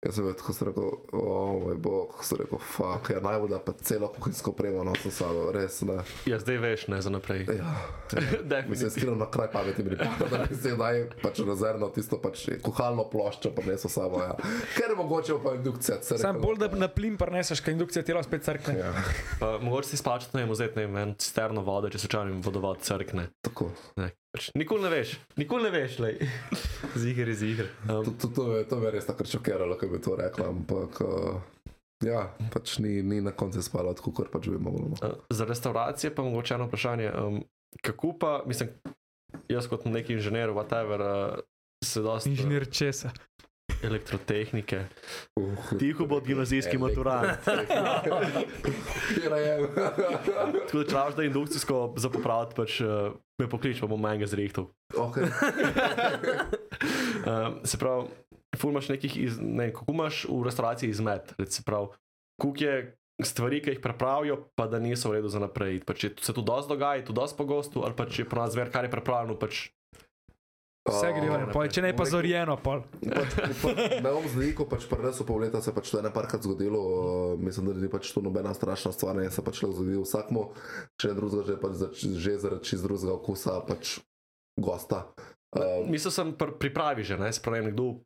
[0.00, 4.08] Jaz sem tako rekel, o moj bog, sem rekel, fuck, ja najbolj da pa celo
[4.08, 5.98] kuhinjsko opremo nosim s sabo, res ne.
[6.24, 7.42] ja, zdaj veš, ne za naprej.
[7.44, 7.74] Ja,
[8.16, 8.90] Mislim, Definitivno.
[8.90, 13.04] skril na kraj pameti mi pripada, da bi se daj pač rezervno tisto pač kuhalno
[13.12, 14.38] ploščo pa neso sabo, ja.
[14.72, 18.48] Ker mogoče pa indukcija, se Sam bolj, da na plin preneseš, kaj indukcija tela spet
[18.48, 18.78] crkne.
[18.78, 18.94] Ja,
[19.40, 22.80] Uh, mogoče si splačati, ne vem, vzeti ne vem, cisterno vode, če se čarim vodovod
[22.84, 23.28] crkne.
[23.40, 23.70] tako.
[23.96, 24.10] Ne.
[24.30, 26.20] Pač, nikoli ne veš, nikoli ne veš, lej.
[27.02, 27.70] Ziger je ziger.
[27.88, 30.46] Um, To, to, to, me, to me je res tako šokiralo, ko bi to rekla,
[30.54, 31.40] ampak uh,
[32.06, 34.94] ja, pač ni, ni na koncu spala tako, kot pač bi moglo.
[35.02, 37.10] Uh, Za restauracije pa mogoče eno vprašanje.
[37.10, 37.40] Um,
[37.82, 38.70] kako pa, mislim,
[39.50, 41.42] jaz kot neki inženir, whatever, uh,
[41.84, 43.10] se dosti Inženir česa.
[43.82, 44.84] Elektrotehnike.
[45.36, 47.38] Uh, Tiho bo gimnazijski maturant.
[49.14, 49.68] Kira je.
[50.66, 54.30] Tako da če rabiš da indukcijsko za popraviti, pač uh, me poklič, pa bom manjega
[54.30, 54.70] zrihtal.
[54.94, 55.28] okay.
[57.20, 58.06] Um, se pravi,
[58.56, 61.90] ful imaš nekih, iz, ne kako imaš v restauraciji izmed, se pravi,
[62.40, 65.82] kuk je stvari, ki jih pripravijo, pa da niso v redu za naprej.
[65.86, 68.72] Pač je, se to dosti dogaja, to dosti pogosto, ali pač je pri nas zver,
[68.72, 69.68] kar je pripravljeno, pač
[70.80, 72.80] Vse gre ven, pol, če ne pa zorjeno, pol.
[73.04, 76.40] Pač, pa, ne bom zdaj, pač prenesel pol leta, se pač to je ene parkrat
[76.40, 76.94] zgodilo, uh,
[77.36, 80.44] mislim, da ni pač to nobena strašna stvar, ne se pač lahko zgodi vsakmu,
[80.96, 83.98] če ne drugega, že, pač, zač- že zaradi čist drugega okusa pač
[84.56, 85.04] gosta.
[85.50, 88.00] Uh, Mislil sem pr pripravi že, ne, se pravi, nekdo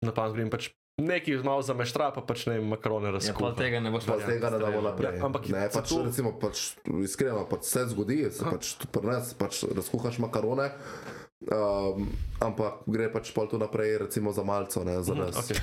[0.00, 3.54] na pamet grem pač nekaj malo zameštra, pa pač ne makarone Ja, razkuha.
[3.54, 5.14] tega ne boš Pa tega ne damo naprej.
[5.14, 9.30] Ja, ampak ne, pač, to- recimo, pač, iskreno, pač se zgodi, se pač pri nas,
[9.32, 10.74] pač razkuhaš makarone,
[11.40, 15.36] um, ampak gre pač pol tu naprej, recimo za malco, ne za Mhm, nas.
[15.36, 15.58] okej.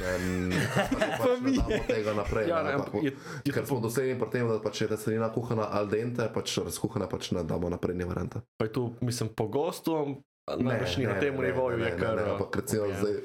[0.48, 0.62] Ne,
[1.20, 2.46] pač ne damo tega naprej.
[2.46, 3.12] Ja, ne, ne, ampak, je,
[3.42, 7.06] je Ker smo dosegli pri tem, da pač je rastlina kuhana al dente, pač razkuhana
[7.06, 8.40] pač ne damo naprej, ne varianta.
[8.56, 12.14] pa je tu, mislim, pogosto, najbrž ni na tem nivoju, je kar.
[12.14, 12.96] Ne, ne, ampak recimo ja.
[12.96, 13.16] zdaj.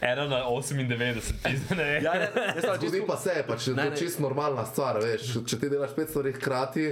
[0.00, 0.98] Ena na 98,
[1.40, 2.02] pizda, ne vem.
[2.02, 3.96] Ja, ne, jaz sem Zgodi čisto pa se, pač, to Ne, je ne.
[3.96, 4.98] čisto normalna stvar.
[4.98, 6.86] Veš, če ti delaš pet stvari hkrati,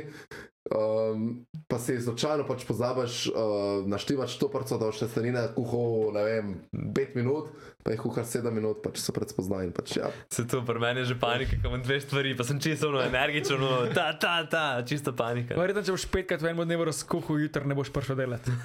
[0.71, 6.53] um, pa si slučajno pač pozabiš uh, naštivati štoparco, da boš testenine kuhal, ne vem,
[6.95, 7.51] pet minut,
[7.85, 10.11] pa jih kuhaš sedem minut, pa če se predspozna in pač ja.
[10.33, 13.03] Se tu pri meni je že panika, ko imam dve stvari, pa sem čisto no,
[13.05, 15.59] energičen, no, ta, ta, ta, čista panika.
[15.59, 18.55] Verjetno, če boš petkrat v enem dnevu razkuhal, jutri ne boš prišel delati.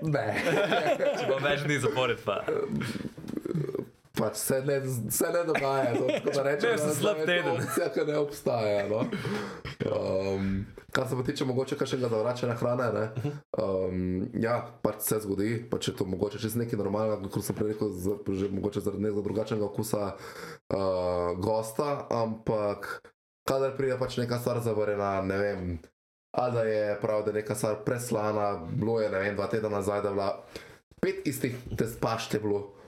[0.00, 0.24] Ne.
[1.18, 2.40] Če pa več dni zapored, pa.
[4.18, 7.52] Pač se ne, se ne dogaja, to, tako da rečem, sem slab teden.
[7.52, 8.80] Opcija, ki ne obstaja.
[8.90, 9.04] No?
[9.86, 10.48] Um,
[10.90, 13.32] kar se pa tiče mogoče kakšnega zavračanja hrane, ne?
[13.62, 17.74] Um, ja, pač se zgodi, pač je to mogoče čez nekaj normalnega, kot sem prej
[17.74, 22.90] rekel, z, že mogoče zaradi nekega drugačnega okusa uh, gosta, ampak
[23.46, 25.70] kadar pride pač neka stvar zavarjena, ne vem,
[26.34, 29.70] ali da je prav, da je neka stvar preslana, bilo je, ne vem, dva tedna
[29.78, 30.30] nazaj, da je bila
[31.00, 32.79] pet istih test pašte bilo.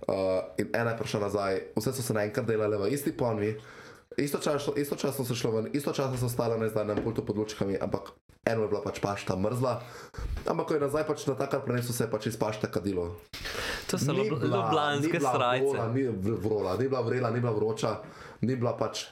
[0.00, 0.14] Uh,
[0.56, 3.58] in ena je prišla nazaj, vse so se naenkrat delale v isti ponvi,
[4.16, 8.62] istočasno, istočasno so šlo ven, istočasno so stale na izdanem pultu pod lučkami, ampak eno
[8.62, 9.72] je bila pač pašta mrzla,
[10.46, 13.18] ampak ko je nazaj pač na takar prenesel, se je pač iz pašte kadilo.
[13.86, 15.66] To so Ni bila- ljubljanske ni bila srajce.
[15.66, 16.02] vrola, Ni
[16.36, 17.90] vrola, ni bila vrela, ni bila vroča,
[18.40, 19.10] ni bila pač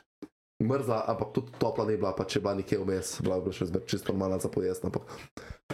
[0.57, 3.83] mrzla, ampak tudi topla ni bila, pač je bila nekje vmes, bila je še zmer
[3.85, 5.03] čisto normalna za pojest, ampak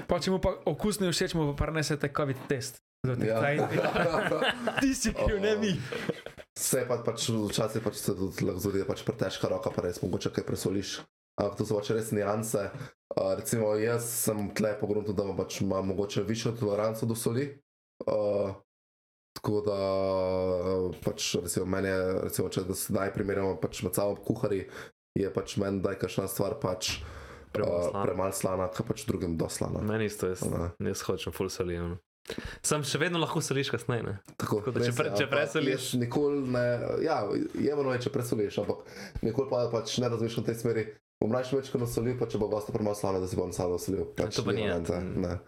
[0.03, 2.81] Pa če mu pa okus ne všeč, mu pa prenesete COVID test.
[3.03, 3.40] Zato ja.
[4.81, 5.73] Ti si kriv, ne mi.
[6.55, 9.98] Vse pa pač včasih pač se tudi lahko zgodi, da pač preteška roka, pa res
[10.03, 11.00] mogoče kaj presoliš.
[11.40, 12.69] Ampak to so pač res nianse.
[13.13, 17.48] Uh, recimo jaz sem tle pogledal, da pač imam mogoče višjo toleranco do soli.
[18.07, 18.53] Uh,
[19.33, 19.77] Tako da,
[21.00, 24.67] pač, recimo, meni je, recimo, če da sedaj primerjamo pač med sabo kuhari,
[25.17, 26.98] je pač meni, da je kakšna stvar pač
[27.50, 28.03] Premalo slana.
[28.05, 29.81] premalo slana, kaj pač drugim doslana.
[29.81, 30.69] Meni isto, jaz, Ne.
[30.92, 31.96] jaz hočem full solijo.
[32.62, 34.02] Sam še vedno lahko soliš kasneje.
[34.02, 34.18] ne.
[34.37, 36.64] Tako, Tako da če res pre- je, če presoliš- Nikoli ne,
[37.02, 37.16] ja,
[37.54, 38.77] je malo, če presoliš, ampak
[39.23, 40.85] nikoli pa pač ne razmišljam v tej smeri.
[41.20, 43.70] Bom raje več kot nasolil, pa če bo gosta premalo slana, da si bom sam
[43.70, 44.06] nasolil.
[44.12, 45.20] Pač to pa ni Mm.
[45.20, 45.38] Ne.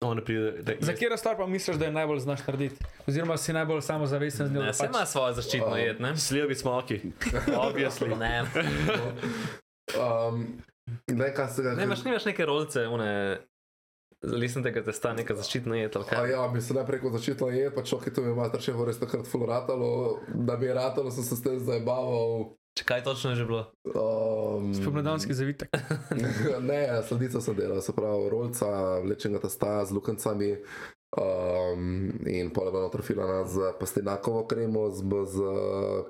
[0.00, 2.76] On ne pride, da Za katero stvar pa misliš, da je najbolj znaš narediti?
[3.06, 4.62] Oziroma si najbolj samozavesten z njo?
[4.62, 6.16] Ne, se ima svojo zaščitno Um, jed, ne?
[6.16, 7.00] Slivi smoki,
[7.66, 8.14] obviously.
[8.14, 8.46] Ne,
[9.90, 10.62] Um,
[11.08, 13.38] ne, kaj se ga ne imaš, nimaš neke rolce, une,
[14.22, 15.96] listem tega testa, neka zaščitna jed
[16.30, 19.26] ja, mislim, najprej ko začetla je, pa čoki to mi je mater še res takrat
[19.30, 22.54] full ratalo, da bi ratalo, sem se s tem zabaval.
[22.78, 23.64] Če kaj točno je že bilo?
[23.90, 25.74] Um, Spomladanski zavitek.
[26.70, 28.68] ne, sladico sem delal, se pravi, rolca,
[29.06, 30.52] vlečenega testa z lukencami.
[31.08, 35.36] Um, in pol je bila noter filana z pastinakovo kremo, z, z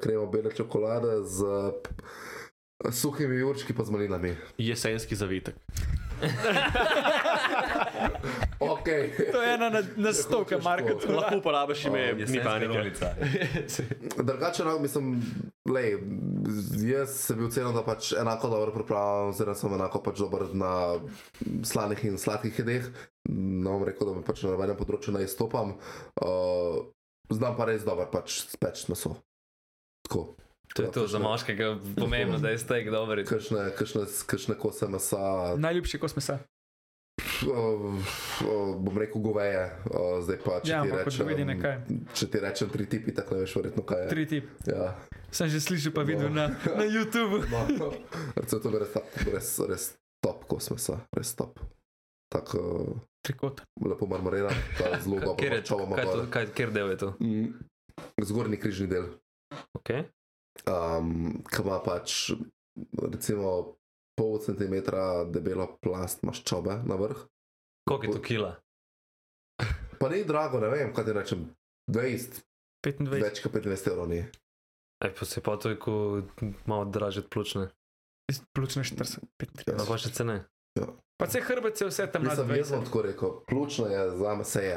[0.02, 1.46] kremo bele čokolade, z
[2.90, 4.34] suhimi jurčki pa z malinami.
[4.58, 5.54] Jesenski zavitek.
[8.58, 9.10] Okay.
[9.32, 11.06] To je ena na, na sto, kar Marko to.
[11.06, 12.66] tu Lahko uporabiš ime, ni panike.
[12.74, 13.14] rolica.
[14.28, 15.22] Drugače, no, mislim,
[15.70, 15.98] lej,
[16.90, 20.72] jaz sem bil ceno, da pač enako dobro pripravljam, oziroma sem enako pač dober na
[21.64, 22.90] slanih in sladkih jedeh.
[23.28, 25.76] Ne bom rekel, da me pač na nobenem področju ne izstopam.
[26.18, 26.82] Uh,
[27.30, 29.16] znam pa res dobro pač speč meso.
[30.08, 30.34] Tako.
[30.76, 33.22] To je to za moškega pomembno, da je steak dober.
[33.24, 35.20] Kakšne, kakšne, kakšne kose mesa,
[35.56, 36.38] Najljubši kos mesa.
[37.42, 37.94] Uh,
[38.40, 41.60] uh, bom rekel goveje, uh, zdaj pa če Ja, ti rečem.
[41.60, 41.76] kaj.
[42.12, 44.08] Če ti rečem tri tipi, tako ne veš verjetno kaj je.
[44.08, 44.44] Tri tip.
[44.66, 44.94] Ja.
[45.30, 47.44] Sem že slišal, pa videl na, na YouTubu.
[47.46, 47.92] No,
[48.34, 48.92] recimo, to je res,
[49.26, 49.84] res, res
[50.18, 51.60] top kos mesa, res top.
[52.28, 52.60] Tako
[53.22, 53.60] Trikot.
[53.80, 55.76] lepo marmoriran, pa zelo dobro Kjer je to?
[55.88, 56.20] Kaj to?
[56.30, 57.08] Kaj, kjer del je to?
[57.20, 57.52] Mm,
[58.22, 59.08] Zgornji križni del,
[59.78, 60.04] Okay.
[60.68, 62.32] um, ki ima pač
[62.94, 63.77] recimo
[64.18, 67.22] pol centimetra debelo plast maščobe na vrh.
[67.88, 68.52] Koliko je to kila?
[69.98, 71.48] Pa ni drago, ne vem, kaj ti rečem,
[71.90, 72.42] 20,
[72.86, 73.08] 25.
[73.22, 74.20] več kot 15 evrov ni.
[74.98, 76.22] Ej, pa se pa to je, ko
[76.66, 77.68] malo draže od pljučne.
[78.52, 79.24] Plučne 40.
[79.40, 79.78] 35.
[79.78, 80.42] No, pa še cene.
[81.18, 82.84] Pa se hrbet je vse tam na Mislim, jaz 20.
[82.84, 84.76] tako rekel, ključno je za me se je,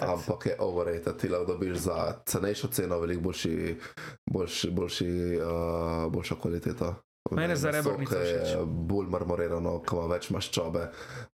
[0.00, 1.16] ampak je overrated.
[1.20, 3.76] Ti lahko dobiš za cenejšo ceno, veliko boljši,
[4.30, 6.94] boljši, boljši, uh, boljša kvaliteta.
[7.30, 8.56] Mene za rebrnico ki je všeč.
[8.66, 10.82] bolj marmorirano, ki ima več maščobe.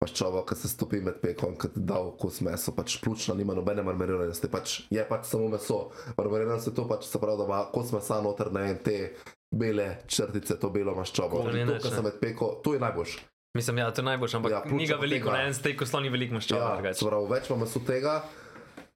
[0.00, 3.82] Maščoba, ki se stopi med pekom, ki ti da okus meso, pač pljučna nima nobene
[3.82, 5.90] marmoriranosti, pač je pač samo meso.
[6.18, 9.14] Marmorirano se to pač se pravi, da ima kos mesa noter, ne vem, te
[9.50, 11.42] bele črtice, to belo maščobo.
[11.48, 13.18] To ni To, kar se med peko, to je najboljše.
[13.56, 15.38] Mislim, ja, to je najboljše, ampak Ja, ja, ni ga veliko, tega.
[15.38, 16.60] na en steak sloni veliko maščobe.
[16.60, 18.20] Ja, pravi, več imamo meso tega,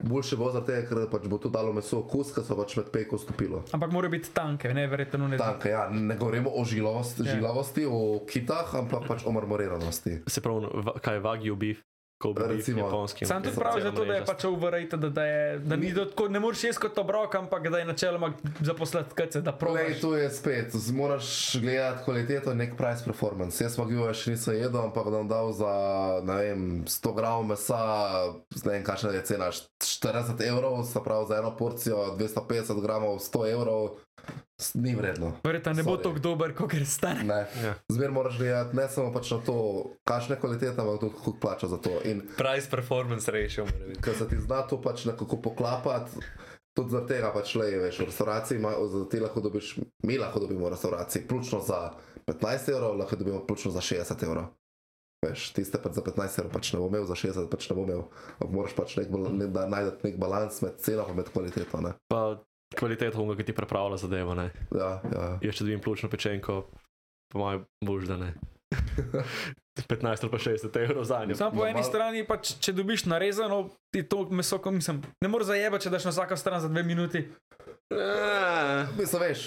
[0.03, 2.90] boljše bo zaradi tega, ker pač bo to dalo meso okus, ker so pač med
[2.90, 3.62] peko stopilo.
[3.72, 5.38] Ampak mora biti tanke, ne verjetno ne.
[5.38, 7.34] Tanke, ja, ne govorimo o žilavosti, Ja.
[7.34, 10.22] žilavosti o kitah, ampak pač o marmoriranosti.
[10.26, 10.66] Se pravi,
[11.00, 11.78] kaj je wagyu beef,
[12.22, 12.84] ko bi Recimo.
[12.86, 13.26] japonski.
[13.26, 16.28] Sam tudi pravi, zato, da je pač overrated, da, da, je, da ni do, tako,
[16.28, 20.00] ne moreš jesti kot obrok, ampak da je načeloma zaposlati kce, da probaš.
[20.00, 23.64] tu je spet, moraš gledati kvaliteto in nek price performance.
[23.64, 25.72] Jaz pa givo še nisem jedel, ampak da bom dal za,
[26.22, 27.82] ne vem, 100 gramov mesa,
[28.64, 29.50] ne vem, kakšna je cena,
[29.82, 33.98] 40 evrov, se pravi za eno porcijo 250 gramov, 100 evrov,
[34.74, 35.32] ni vredno.
[35.44, 36.02] Verjetno ne bo Sorry.
[36.02, 37.24] tako dober, kot gre stane.
[37.24, 37.40] Ne.
[37.58, 37.74] Ja.
[37.88, 39.56] Zmer moraš gledati ne samo pač na to,
[40.04, 41.98] kakšne kvalitete, ampak tudi koliko plača za to.
[42.04, 43.66] In Price performance ratio
[44.00, 46.22] ker se ti zna to pač nekako poklapati.
[46.72, 50.40] Tudi zaradi tega pač le, veš, v restavraciji ima, za ti lahko dobiš, mi lahko
[50.40, 51.90] dobimo v restavraciji, ključno za
[52.24, 54.46] 15 evrov, lahko dobimo ključno za 60 evrov.
[55.22, 57.82] Veš, tiste pač za 15 evrov pač ne bo imel, za 60 pač ne bo
[57.82, 58.02] imel.
[58.48, 61.80] Moraš pač nek, bal- ne, da najdete nek balans med ceno in med kvaliteto.
[61.80, 61.92] Ne?
[62.08, 62.40] Pa
[62.78, 64.50] kvaliteta unga, ki ti pripravlja zadevo, ne.
[64.74, 65.26] Ja, ja.
[65.42, 66.62] Jaz če dobim pljučno pečenko,
[67.32, 68.32] po mojem bož da ne.
[69.88, 71.34] 15 ali pa 60 evrov za njo.
[71.34, 75.02] Samo po eni Normal- strani, pa, če, če dobiš narezano, ti to meso, ko mislim,
[75.20, 77.28] ne moreš zajebati, če daš na vsako stran za dve minuti.
[78.98, 79.40] Mislim, veš,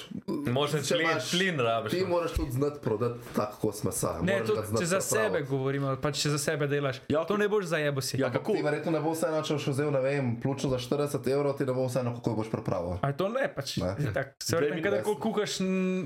[0.86, 1.92] če plin, imaš- plin rabiš.
[1.92, 2.08] Ti no.
[2.08, 4.20] moraš tudi znati prodati tako kot mesa.
[4.22, 7.66] Ne, znati če za sebe govorimo, pa če za sebe delaš, Ja, to ne boš
[7.66, 8.22] zajebo si.
[8.22, 8.54] Ja, kako?
[8.54, 11.66] Ti verjetno ne bo vseeno, če boš vzel, ne vem, pljučno za 40 evrov, ti
[11.66, 12.98] ne bo vseeno, kako boš pripravil.
[13.02, 13.78] A to ne, pač.
[13.78, 13.96] Ne.
[14.14, 14.36] tak.
[14.44, 15.60] Se vrnem, kadar kuhaš,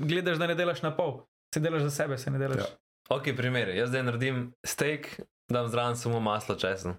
[0.04, 1.20] gledaš, da ne delaš na pol.
[1.54, 2.64] Se delaš za sebe, se ne delaš.
[2.64, 2.70] Ja.
[3.10, 3.16] Ja.
[3.16, 3.68] Ok, primer.
[3.70, 6.94] Jaz zdaj naredim steak, dam zraven samo maslo česen.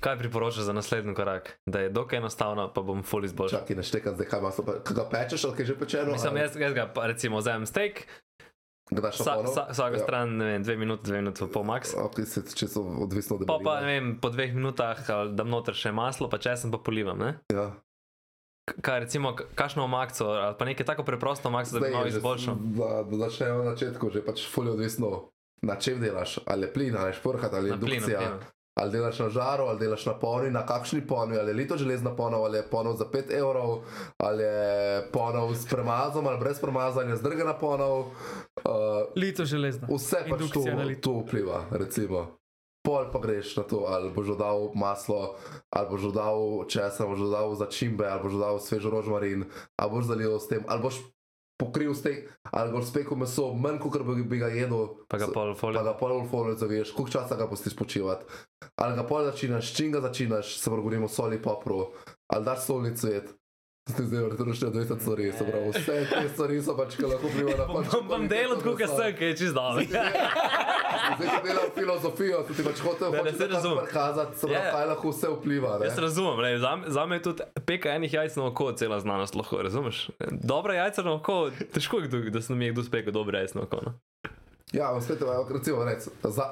[0.00, 1.60] Kaj priporočaš za naslednji korak?
[1.66, 3.60] Da je dokaj enostavno, pa bom full izboljšal.
[3.60, 6.12] Čakaj, ne štekam zdaj, kaj imaš, kaj ga pečeš ali kaj že pečeno.
[6.12, 8.06] Mislim, jaz, jaz ga pa recimo vzamem steak,
[8.90, 9.50] Gdaš na Vsa, polno?
[9.50, 10.02] vsa, vsaka Ja.
[10.02, 11.92] stran, ne vem, dve minute, dve minute, pol max.
[11.94, 13.80] Ok, se čisto odvisno od Pa pa, debeline.
[13.82, 14.98] ne vem, po dveh minutah
[15.30, 17.14] dam noter še maslo, pa česen pa polivam.
[17.16, 17.38] Ne?
[17.48, 17.70] Ja.
[18.80, 22.54] Kaj recimo, kakšno omakco, ali pa nekaj tako preprosto omakco, da bi malo izboljšal.
[22.54, 25.30] Da, da začnemo na začetku, že pač fully odvisno,
[25.62, 28.18] na čem delaš, ali plin, ali šporhat, ali Na indukcija.
[28.18, 28.38] plinu.
[28.74, 32.16] Ali delaš na žaru, ali delaš na polni, na kakšni polni, ali je lito železna
[32.16, 33.82] polna, ali je polna za 5 evrov,
[34.18, 37.86] ali je polna s premazom, ali brez premazanja, zdrgana polna.
[37.90, 38.06] Uh,
[39.16, 39.88] Lito železno.
[39.90, 40.62] vse pač to,
[41.00, 42.39] to vpliva, recimo.
[42.80, 45.36] Pol pa greš na to, ali boš dodal maslo,
[45.68, 50.04] ali boš dodal česen, ali boš dodal začimbe, ali boš dodal svež rožmarin, ali boš
[50.06, 50.96] zalil s tem, ali boš
[51.54, 54.96] pokril stek, ali boš spekel meso, manj kot bi, bi ga jedel.
[55.06, 55.82] Pa ga s- pol Pa folio.
[55.82, 58.24] ga pol folijo zaviješ, koliko časa ga pustiš počivati.
[58.74, 61.92] Ali ga pol začinaš, s čim ga začinaš, se pravi, govorimo o soli, popru,
[62.26, 63.28] ali daš solni cvet.
[63.86, 67.28] Zdaj, zdaj, vrtno še 20 stvari, se pravi, vse te stvari so pač, ki lahko
[67.28, 67.86] vplivajo na pač.
[67.90, 69.84] Bom, bom delal tako, kot sem, ki je čist dobro.
[71.12, 72.78] Zdaj, ko delam filozofijo, se ti pač
[73.12, 73.78] Ne, ne, saj razumem.
[73.80, 74.72] prikazati, se pravi, Ja, ja.
[74.72, 75.78] kaj lahko vse vpliva.
[75.78, 75.86] ne.
[75.86, 79.34] Jaz razumem, lej, za, za me je tudi peka enih jajc na oko cela znanost,
[79.34, 80.10] lahko razumeš.
[80.32, 81.36] Dobra jajca na oko,
[81.72, 83.78] težko je, kdo- da se nam je kdo spekel dobre jajce na oko.
[83.82, 83.92] No?
[84.72, 85.18] Ja, ampak spet,
[85.50, 86.44] recimo, rec, za,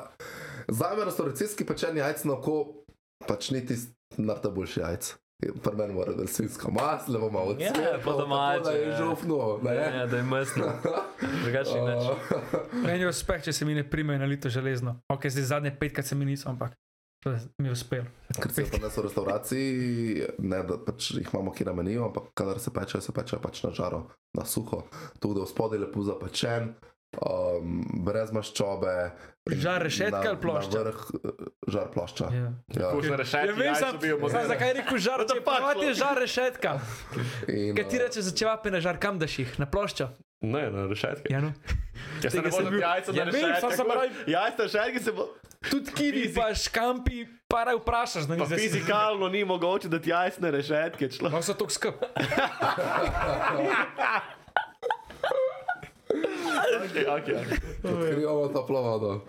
[0.69, 2.67] za me restauracijski pečeni jajc na oko,
[3.21, 3.75] pač niti
[4.17, 5.15] narta boljši jajc.
[5.39, 8.71] Pri meni mora da svinska maslo, levo malo Ja, cvet, po pa domače, tako, Da
[8.73, 8.97] je ja.
[8.99, 9.75] žufno, ne?
[9.75, 10.65] Ja, da je mestno.
[11.43, 12.03] Drugače neč.
[12.85, 14.97] Meni je uspeh, če se mi ne primejo na lito železno.
[15.09, 16.75] Ok, zdaj zadnje petkrat se mi niso, ampak
[17.21, 18.05] to je- mi je uspelo.
[18.35, 19.79] Ker se pa nas v restauraciji,
[20.41, 23.63] ne da pač jih imamo kje na meniju, ampak kadar se pečejo, se pečejo pač
[23.63, 24.83] na žaro, na suho.
[25.21, 26.75] Tu da v spodaj lepo zapečen,
[27.17, 29.13] um, brez maščobe.
[29.49, 30.79] Žar rešetka Na- ali plošča?
[30.85, 31.29] Vrh eh,
[31.69, 32.25] žar plošča.
[32.29, 32.53] Ja.
[32.77, 32.91] Ja.
[32.93, 35.41] Kuš na rešetki, Ja, vem, jajca sam, bi jo sam, zakaj je rekel žar, če
[35.41, 36.81] pa ti je žar rešetka.
[37.49, 39.59] In, Kaj ti eh, reče za čevape na žar, kam daš jih?
[39.59, 40.09] Na ploščo?
[40.45, 41.33] Ne, na rešetki.
[41.33, 41.53] Ja, no.
[42.23, 45.35] Jaz sem bil- jajca Ja, vem, sam sem pravi- Jajca na rešetki se bo.
[45.59, 50.51] Tudi kivi, Fizik- pa škampi, para vprašaš, Pa fizikalno ni mogoče, da ti jajca na
[50.51, 51.33] rešetki človek.
[51.33, 51.95] No, so to skrb.
[56.59, 57.45] Okay, okay.
[57.85, 59.21] Odkrivamo toplo vodo.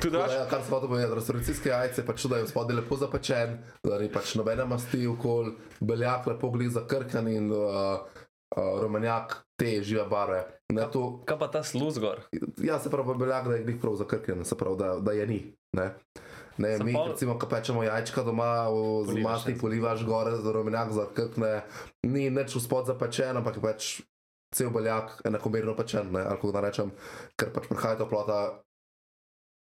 [0.00, 0.32] Tu daš?
[0.32, 4.08] Ja, kar se vodo povedati, restauracijske jajce, pač da je spodaj lepo zapečen, da ni
[4.12, 8.00] pač nobene masti okol, beljak lepo gli zakrkan in uh,
[8.56, 10.44] uh, rumenjak te žive barve.
[10.72, 12.22] Ne, to, Kaj pa ta sluz gor?
[12.62, 15.40] ja, se pravi, beljak, da je glih prav zakrkan, se pravi, da, da je ni.
[15.76, 15.94] Ne?
[16.60, 18.68] Ne, Sem mi, pol- recimo, ko pečemo jajčka doma,
[19.08, 19.56] z ja.
[19.60, 21.62] polivaš gore, z rumenjak zakrkne,
[22.04, 23.82] ni nič v spod zapečen, ampak je pač
[24.54, 26.90] cel beljak enakomerno pečen, ne, ali kako da rečem,
[27.38, 28.40] ker pač prihaja toplota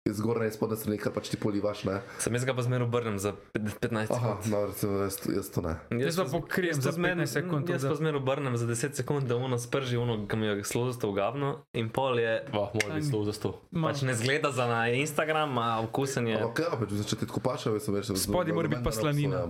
[0.06, 1.96] iz zgornje in spodnje strani, ker pač ti polivaš, ne.
[2.22, 4.54] Sem jaz ga pa zmerno obrnem za pet- 15 Aha, sekund.
[4.54, 5.72] no, recimo, jaz, jaz to ne.
[5.98, 7.66] Jaz pa pokrijem za 15 sekund.
[7.66, 11.10] Jaz pa zmerno obrnem za 10 sekund, da ono sprži, ono, ki mi je slozasto
[11.10, 12.46] v gavno in pol je.
[12.54, 13.50] Oh, mora biti zelo za sto.
[13.74, 16.38] Pač ne zgleda za na Instagram, a okusen je.
[16.38, 19.42] Ja, pač, če ti tako paše, veš, veš, Spodaj mora biti pa slanina.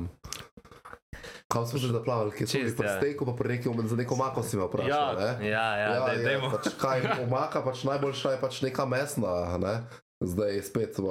[1.47, 2.97] Kam smo že zaplavili, kje smo bili pri ja.
[2.99, 5.31] steku, pa pri nekem, za neko mako si me vprašal, Ja, ne?
[5.47, 6.51] Ja, ja, ja dej, dejmo.
[6.51, 9.75] pač kaj omaka, pač najboljša je pač neka mesna, ne?
[10.19, 11.07] Zdaj je spet v...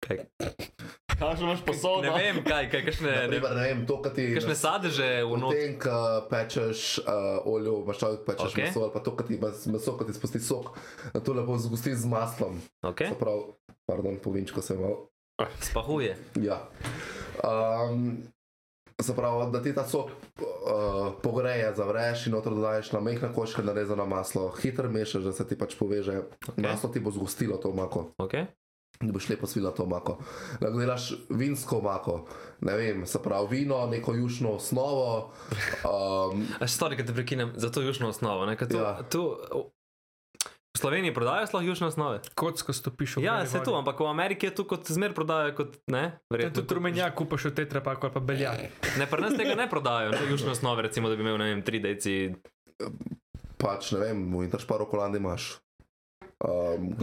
[0.00, 0.28] Kaj-
[1.20, 2.02] Kaj imaš posodo?
[2.02, 4.24] Ne vem, kaj, kaj, kakšne, ne, Naprimer, ne vem, to, kar ti...
[4.32, 5.52] kakšne sadeže v V not.
[5.52, 5.96] tem, ko
[6.32, 8.56] pečeš uh, olje, maščavek pečeš Okej.
[8.56, 8.68] okay.
[8.72, 10.76] meso, ali pa to, kar ti meso, ko ti spusti sok,
[11.12, 12.56] to lepo zgusti z maslom.
[12.80, 13.12] Okay.
[13.12, 13.52] Se pravi,
[13.84, 14.96] pardon, povinčko sem imel.
[15.60, 16.16] Spahuje.
[16.40, 16.64] Ja.
[17.44, 18.24] Um,
[19.02, 20.44] se pravi, da ti ta sok uh,
[21.22, 25.58] pogreje, zavreš in noter dodaš na mehna koščka narezano maslo, hitro mešaš, da se ti
[25.58, 26.22] pač poveže.
[26.46, 26.62] Okay.
[26.62, 28.46] Maslo ti bo zgostilo to mako, Okay.
[29.00, 30.18] da boš lepo svila to mako.
[30.60, 32.26] Lahko delaš vinsko mako,
[32.60, 35.32] ne vem, se pravi vino, neko jušno osnovo.
[35.84, 38.46] Um, A stvari, ki te prekinem, za to južno osnovo.
[38.46, 38.82] Ne, tu, Ja.
[38.82, 39.02] ja.
[40.70, 42.20] V Sloveniji prodajajo sploh južno osnove.
[42.34, 45.54] Kocko stopiš v Ja, beli se tu, ampak v Ameriki je tu kot zmer prodajajo,
[45.58, 46.02] kot ne.
[46.14, 48.60] Ja, Verjetno, tudi rumenjak kupaš v tetrapaku ali pa beljak.
[48.98, 51.62] Ne, pri nas tega ne prodajajo, ne, južne osnove, recimo, da bi imel, ne vem,
[51.66, 52.30] tri deci.
[53.58, 55.58] pač ne vem, v Interšparu kolandi imaš.
[56.40, 56.96] Um,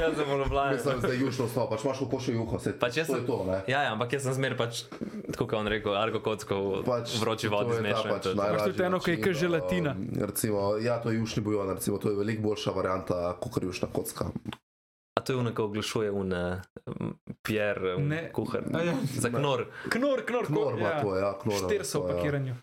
[0.00, 0.74] Jaz sem v Ljubljani.
[0.74, 3.20] mislim, da je jušno osnovo, pač imaš v košu juho, se Pač jaz to sem-
[3.20, 3.58] je to, ne.
[3.66, 4.84] Ja, ja, ampak jaz sem zmer pač,
[5.26, 8.10] tako kot on rekel, argo kocko v pač, pač, vroči to vodi je ta zmešan.
[8.10, 9.92] Pač to je tudi eno, ki je želatina.
[9.92, 13.88] Um, recimo, ja, to je jušni bujon, recimo, to je veliko boljša varianta kot jušna
[13.92, 14.32] kocka.
[15.14, 16.32] A to je uno, ko oglašuje un
[17.42, 18.32] Pierre, un Ne.
[18.32, 18.64] kuhar.
[18.72, 18.94] A ja.
[19.14, 19.66] Za knor.
[19.90, 21.60] Knor, knor, Knor ima to, ja, knor.
[21.60, 22.56] Štir so v ja.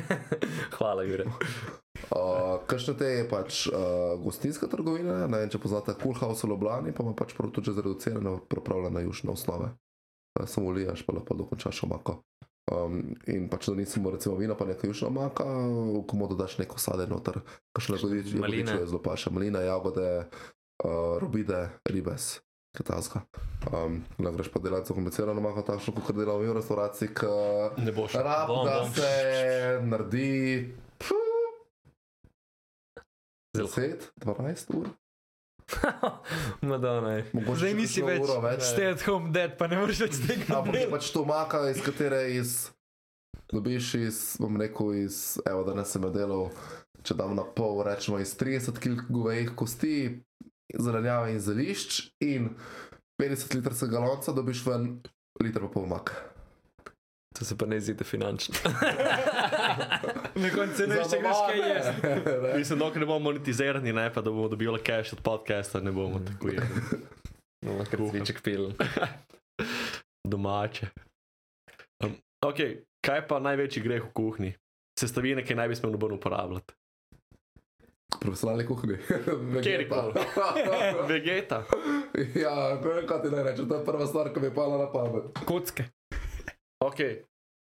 [0.76, 1.26] Hvala, Jure.
[2.10, 6.52] Uh, Kakšne te je pač uh, gostinska trgovina, ne vem, če poznate Cool House v
[6.52, 9.72] Ljubljani, pa ima pač prav tudi zreducirane, pripravljene jušne osnove.
[10.38, 12.20] Uh, samo ulijaš, pa lahko dokončaš omako.
[12.72, 16.78] Um, in pač da nisem recimo vina, pa nekaj jušna maka, v komodo daš neko
[16.78, 17.40] sade noter,
[17.74, 18.62] kakšne jagodiče, Maline.
[18.62, 22.36] jagodiče je zelo paša, malina, jagode, uh, robide, ribes,
[22.72, 23.20] katazga.
[23.68, 27.26] Um, ne greš pa delati zakomplicirano mako, takšno, kot delam v restauraciji, ki
[27.78, 28.14] Ne boš.
[28.14, 28.92] rab, Bom, da bom.
[28.92, 29.10] se
[29.82, 30.74] naredi
[33.54, 33.68] Zelo.
[33.68, 34.88] 10, 12 ur.
[36.62, 37.22] Madonna.
[37.32, 38.62] Zdaj še nisi več več.
[38.64, 40.90] stay at home dead, pa ne moreš več tega Ampak je delati.
[40.90, 42.70] pač to maka, iz katere iz,
[43.48, 46.48] dobiš iz, bom rekel, iz, evo, da ne sem delal,
[47.02, 49.94] če dam na pol, rečemo iz 30 kg govejih kosti,
[50.78, 52.52] zelenjave in zelišč in
[53.22, 54.94] 50 litrskega lonca dobiš ven
[55.42, 56.14] liter pa pol maka.
[57.38, 58.54] To se pa ne zdi finančno.
[60.42, 62.12] Na koncu ne veš, če greš kaj jesti.
[62.42, 62.58] Ne.
[62.58, 66.20] Mislim, dokler ne bomo monetizirani, ne pa da bomo dobili cash od podcasta, ne bomo
[66.20, 67.00] tako jedli.
[67.62, 68.72] No, ker cviček pil.
[70.26, 70.88] Domače.
[72.02, 72.58] Um, ok,
[73.06, 74.50] kaj pa največji greh v kuhinji?
[74.98, 76.74] Sestavine, ki naj bi smel noben uporabljati.
[78.22, 78.96] Profesionalni kuhni.
[79.64, 80.12] Kjerkoli.
[81.10, 81.64] Vegeta.
[82.34, 82.54] ja,
[83.08, 85.32] kaj ti naj rečem, to je prva stvar, ki mi je pala na pamet.
[85.42, 85.88] Kocke.
[86.78, 87.00] Ok,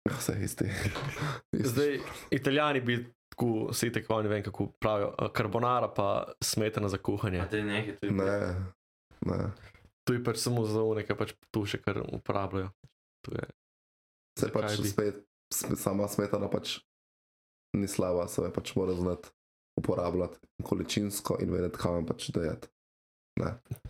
[0.09, 0.65] Vse isti.
[1.53, 1.67] isti.
[1.69, 1.99] zdaj
[2.31, 2.97] italijani bi
[3.29, 7.43] tako, si tako ne vem kako pravijo, uh, carbonara pa smetana za kuhanje.
[7.51, 8.11] Te nekaj tu.
[8.11, 8.55] Ne,
[9.21, 9.37] ne.
[10.03, 12.69] Tu je pač samo za nekaj pač tu še kar uporabljajo.
[14.39, 14.89] Se pač bi?
[14.89, 16.81] spet, sp- sama smetana pač
[17.73, 19.31] ni slaba, se pač mora znati
[19.79, 22.67] uporabljati količinsko in vedeti, kam je pač dajati.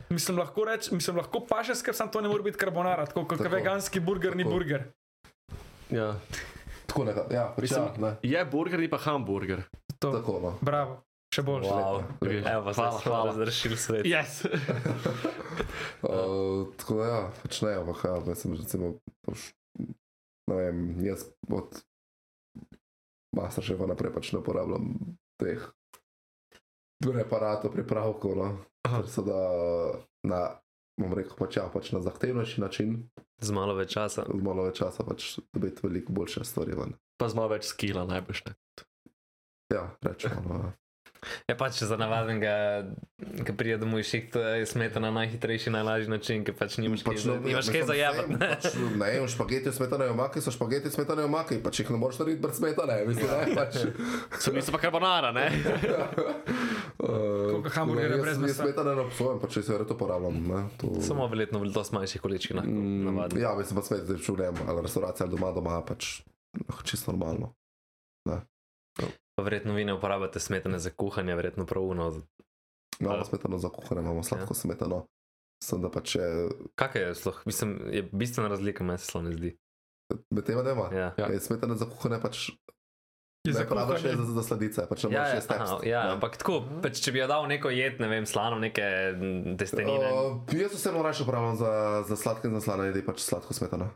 [0.09, 3.37] Mislim, lahko reč, mislim, lahko paše skrb, sam to ne more biti karbonara, tako kot
[3.37, 3.55] Tako.
[3.55, 4.53] veganski burger ni Tako.
[4.55, 4.83] burger.
[5.89, 6.15] Ja.
[6.85, 8.15] Tako nekaj, ja, Mislim, ja, ne.
[8.23, 9.63] Je burger, ni pa hamburger.
[9.99, 10.11] To.
[10.11, 10.53] Tako, no.
[10.61, 11.01] Bravo,
[11.35, 11.69] še boljše.
[11.69, 12.03] Wow.
[12.21, 12.39] Okay.
[12.53, 12.99] Evo, Hvala, se hvala.
[13.03, 13.25] hvala.
[13.25, 14.05] Razrešil svet.
[14.05, 14.43] Yes.
[16.03, 18.89] Uh, tako da ja, pač ne, ampak ja, mislim, recimo,
[19.23, 19.45] pač,
[20.51, 21.77] ne vem, jaz od
[23.33, 24.89] Masterchefa naprej pač ne uporabljam
[25.43, 25.61] teh
[27.03, 28.49] preparatov, pripravkov, no.
[28.83, 29.39] Ker so da
[30.27, 30.41] na,
[30.99, 32.97] bom rekel, pač ja, pač na zahtevnejši način,
[33.43, 34.23] Z malo več časa.
[34.23, 36.93] z malo več časa pač dobiti veliko boljše stvari ven.
[37.19, 38.53] Pa z malo več skila najbrž ne.
[39.73, 40.43] Ja, rečemo.
[40.47, 40.71] No.
[41.43, 42.53] Je pač za navadnega,
[43.39, 47.29] ki pride domov iz šihta, je smetana najhitrejši, najlažji način, ker pač nimaš kaj, za-
[47.29, 48.29] no, nimaš kaj zajabati.
[48.29, 48.63] sej, Pač,
[48.95, 52.57] ne, vem, špageti smetane omake so špageti smetane omake, pač jih ne moreš narediti brez
[52.57, 53.73] smetane, mislim, ne, pač.
[54.37, 55.47] So niso pa carbonara, ne?
[56.95, 58.63] Uh, hamburgerja brez Jaz mesa.
[58.63, 60.37] smetane ne obsojam, pač se verjetno uporabljam.
[60.45, 62.63] Ne, to, Samo verjetno v dosti manjših količinah.
[62.63, 63.39] Mm, navadno.
[63.39, 66.21] ja, mislim pa smet, da čujem, ali restauracija ali doma, doma pač
[66.85, 67.51] čisto normalno.
[68.23, 68.39] Pa
[69.37, 72.11] verjetno vi ne uporabljate smetane za kuhanje, verjetno pravuno.
[72.99, 73.25] Imamo Ja.
[73.25, 75.05] smetano za kuhanje, imamo sladko smetano.
[75.61, 77.41] Sem da pač je, Kaj je sploh?
[77.45, 79.57] Mislim, je bistvena razlika, meni se sploh ne zdi.
[80.29, 80.89] med tema nema.
[80.91, 81.13] Ja.
[81.17, 81.27] Ja.
[81.27, 81.39] Ja.
[81.39, 82.49] Smetane za kuhanje pač
[83.43, 84.15] Je za ne praviš kuhanje.
[84.17, 85.61] za, za sladice, pač ne Ja, moreš ja, jesti tekst.
[85.63, 88.83] aha, ja, ampak tako, pač, če bi jo dal neko jed, ne vem, slano, neke
[89.11, 90.11] mm, testenine.
[90.11, 91.71] Uh, jaz vseeno raje uporabljam za,
[92.07, 93.89] za sladke in za slane jedi, pač sladko smetano.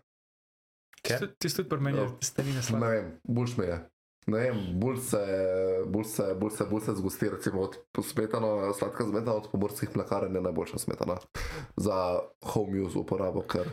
[1.01, 1.19] Kaj?
[1.37, 2.09] Ti si tudi pri meni, Ja.
[2.21, 2.87] stenine Ne slane.
[2.87, 3.77] vem, boljš mi je.
[4.27, 5.23] Ne vem, bolj se,
[5.87, 10.35] bolj se, bolj se, bolj se zgosti, recimo od smetano, sladka smetana od pomorskih mlekarn
[10.35, 11.15] je najboljša smetana
[11.75, 13.71] za home use uporabo, ker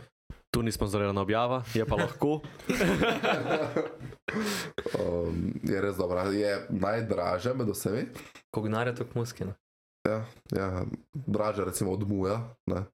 [0.55, 2.37] Tu ni sponzorirana objava, je pa lahko.
[4.99, 6.23] um, je res dobra.
[6.31, 8.05] Je najdražja med vsemi.
[8.55, 9.49] Denarja to kmuski?
[10.07, 10.21] Ja,
[10.55, 12.39] ja, dražja recimo od muja,
[12.71, 12.85] ne,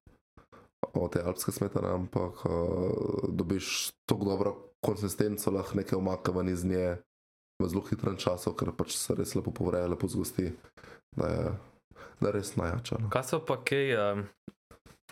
[0.94, 6.96] od te alpske smetane, ampak uh, dobiš tako dobro konsistenco, lahko nekaj omakava iz nje
[7.64, 10.52] v zelo hitrem času, ker pač se res lepo povreje, lepo zgosti.
[11.16, 11.46] Da je,
[12.20, 13.00] da je res najjača.
[13.04, 13.10] No.
[13.12, 14.26] Kaj so pa kaj, um,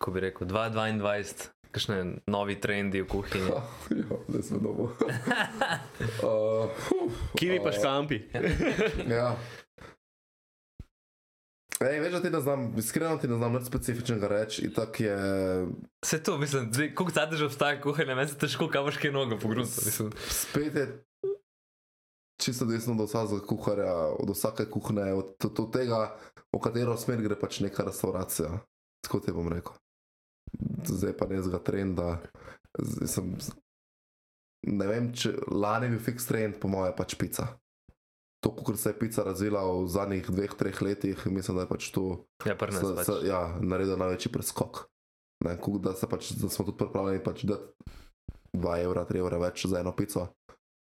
[0.01, 3.53] ko bi rekel, 2022, kakšne novi trendi v kuhinji?
[4.01, 4.91] ja, da smo dobo.
[4.93, 8.23] uh, fuf, Kivi pa uh, škampi.
[9.17, 9.35] Ja.
[11.81, 15.17] Ej, veš, da ti ne znam, iskreno ti ne znam nič specifičnega reči, je.
[16.05, 19.39] Vse to, mislim, koliko že obstaja kuhanje, meni se težko kavaš kaj nogo.
[19.57, 21.05] Mislim, Spet je
[22.41, 26.01] čisto desno od vsakega kuharja, od vsake kuhne, od, od, od tega,
[26.51, 28.59] v katero smer gre pač neka restauracija.
[29.05, 29.77] Tako ti bom rekel.
[30.89, 32.19] Zdaj pa ne zga trenda.
[32.79, 33.35] Zdaj Sem,
[34.67, 37.49] ne vem, če lani je bil fix trend, po mojem, pač pica.
[38.41, 41.91] To, kot se je pica razvila v zadnjih dveh, treh letih, mislim, da je pač
[41.93, 42.05] to
[42.47, 43.09] ja, pri nas se, pač.
[43.09, 44.87] se, ja, naredil največji preskok.
[45.45, 47.97] Ne, kuk, da, pač, da smo tudi pripravljeni pač dati
[48.57, 50.27] 2 evra, 3 evra več za eno pico.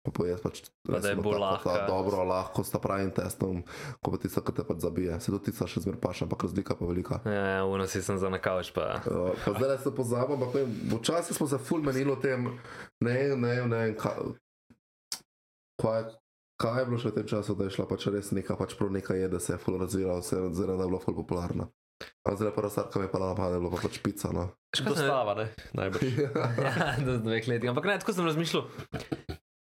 [0.01, 1.73] Pa pojedi pač, Pa da je ta lahka.
[1.85, 3.61] Dobro, lahko s ta pravim testom,
[4.01, 5.19] ko pa tista, ki te pač zabije.
[5.21, 7.21] Se tudi tista še zmer paša, ampak razlika pa velika.
[7.29, 9.03] Ja, uno si sem za na kavč, pa.
[9.05, 10.65] Uh, pa zdaj se pozabim, ampak
[10.97, 12.49] včasih smo se ful menili o tem,
[13.05, 14.33] ne, ne, ne, ne kaj,
[15.85, 16.09] kaj,
[16.57, 18.89] kaj je bilo še v tem času, da je šla pač res neka, pač prav
[18.97, 21.69] neka je, da se je ful razvila, se je zdaj da je bila ful popularna.
[22.25, 24.49] A zdaj stvar, ki mi je pa napadla, je bila pa pač pica, no.
[24.73, 25.47] Dostava, ne?
[25.77, 26.09] Najbrž.
[26.65, 27.69] Ja, do dveh let.
[27.69, 28.65] Ampak ne, tako sem razmišljal.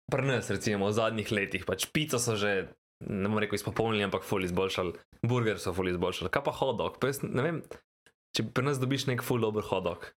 [0.07, 2.71] Pri nas, recimo, v zadnjih letih, pač pico so že,
[3.03, 4.95] ne bom rekel, izpopolnili, ampak ful izboljšali,
[5.27, 6.31] burger so ful izboljšali.
[6.31, 7.01] Kaj pa hodok?
[7.01, 7.59] Pa jaz ne vem,
[8.31, 10.13] če pri nas dobiš nek ful dober hodok.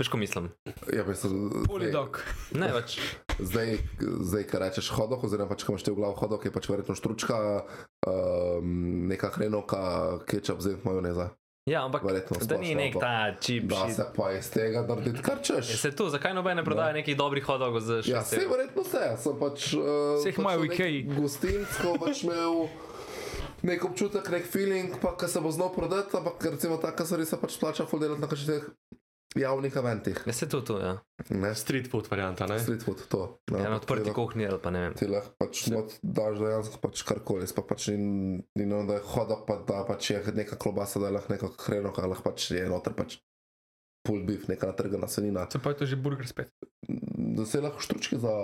[0.00, 0.46] Veš, ko mislim?
[0.94, 2.22] Ja, mislim, Polidok.
[2.56, 2.96] Ne, pač.
[3.36, 6.70] Zdaj, zdaj kar rečeš hodok, oziroma pač, ko imaš te v glavu hodok, je pač
[6.70, 7.36] verjetno štručka,
[8.08, 8.70] um,
[9.10, 9.82] neka hrenovka,
[10.30, 11.28] kečap, zdaj majoneza.
[11.70, 13.64] Ja, ampak Verjetno da ni nek ta čip.
[13.70, 15.70] Da se pa iz tega narediti kar češ.
[15.70, 18.82] Je se tu, zakaj noben ne prodaja nekih dobrih hodogov za Ja, 6 vse verjetno
[18.82, 19.72] vse, sem pač.
[19.78, 21.02] Uh, Saj jih imajo v Ikei.
[21.14, 22.66] Gostinsko pač imel
[23.62, 27.38] nek občutek, nek feeling, pa ki se bo znal prodati, ampak recimo taka stvar se
[27.40, 28.66] pač splača ful delati na kakšnih
[29.36, 30.22] javnih eventih.
[30.26, 30.98] Je se tu, tu, ja.
[31.28, 32.58] Ne, Street food varianta, ne?
[32.58, 33.38] street food, to.
[33.50, 34.94] Ja, na ampak odprti kuhinji ali pa ne vem.
[34.98, 39.06] Ti lahko pač not daš dejansko pač karkoli, pa pač ni, ni no, da je
[39.14, 42.66] hodok, pa da pač je neka klobasa, da je lahko neko hrenovka, lahko pač je
[42.66, 43.20] noter pač
[44.02, 45.46] pull beef, neka natrgana senina.
[45.52, 46.50] Se pa je to že burger spet.
[47.36, 48.34] Da se lahko štručki za,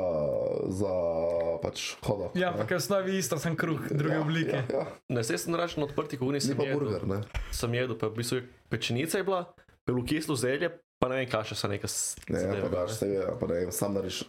[0.70, 0.92] za
[1.64, 2.36] pač hodok.
[2.36, 2.60] Ja, ne.
[2.60, 4.62] ampak je v osnovi isto, sem kruh, druge Ja, oblike.
[4.68, 4.84] Ja, ja.
[5.08, 6.78] Ne, zdaj sem rečen na odprti kuhinji, sem pa jedel.
[6.78, 7.24] burger, ne?
[7.50, 9.48] Sem jedel, pa v bistvu je pečenica je bila,
[9.86, 10.68] bilo kislo zelje,
[10.98, 13.54] pa ne vem, kaj še so neka s- Ne, pa daš se, ja, pa ne
[13.56, 14.24] vem, sam nariš.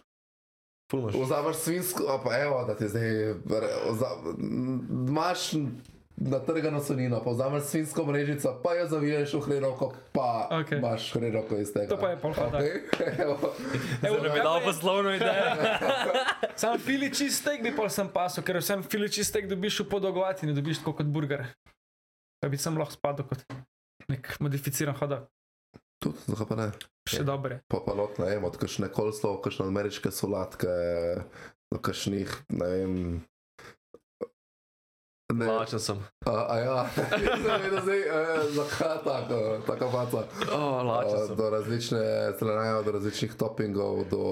[0.88, 1.14] Ful imaš.
[1.16, 3.34] Vzameš svinsko, pa evo, da ti zdaj,
[5.06, 5.52] imaš
[6.18, 10.78] natrgano sonino, pa vzameš svinsko mrežico, pa jo zaviješ v hrenovko, pa Okej.
[10.78, 11.88] imaš hrenovko iz tega.
[11.88, 12.62] To pa je pol hodak.
[12.62, 13.20] Okay?
[13.22, 13.36] Evo.
[14.02, 15.44] Evo, Da bi dal pa je- poslovno idejo.
[16.56, 20.52] Sam fili čistek bi pol sem pasel, ker vsem fili čistek dobiš v podolgovati, ne
[20.52, 21.46] dobiš tako kot burger.
[22.40, 23.44] Pa bi sem lahko spadal kot
[24.08, 25.28] nek modificiran hodok.
[25.98, 26.68] Tudi, zakaj pa ne?
[27.08, 27.60] Še dobre.
[27.66, 30.70] Pa pa not, ne vem, od kakšne kolstvo, kakšne ameriške solatke,
[31.72, 32.94] do kakšnih, ne vem.
[35.28, 35.98] Ne, Lačen sem.
[36.24, 36.76] a, a ja,
[37.60, 40.22] vedel zdaj, eh, zakaj tako, taka faca.
[40.48, 41.36] Oh, lačen Uh, sem.
[41.36, 44.24] do različne stranajo, do različnih toppingov, do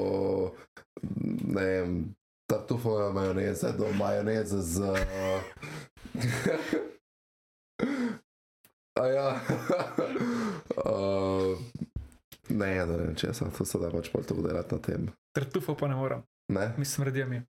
[1.52, 2.14] ne vem,
[2.48, 4.80] tartufove majoneze, do majoneze z.
[8.96, 9.28] A ja.
[10.88, 11.55] uh,
[12.49, 15.09] ne, ne vem česa, to se da pač pol tako delati na tem.
[15.32, 16.72] Tartufo pa ne moram, Ne?
[16.78, 17.42] mi smrdijo mi.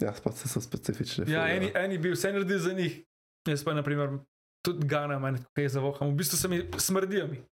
[0.00, 1.24] Ja, spet so specifični.
[1.30, 3.04] Ja, eni, eni bi vse naredili za njih.
[3.48, 4.10] Jaz pa, na primer,
[4.62, 6.10] tudi gana manj, kaj zavoham.
[6.10, 7.42] V bistvu se mi smrdijo mi.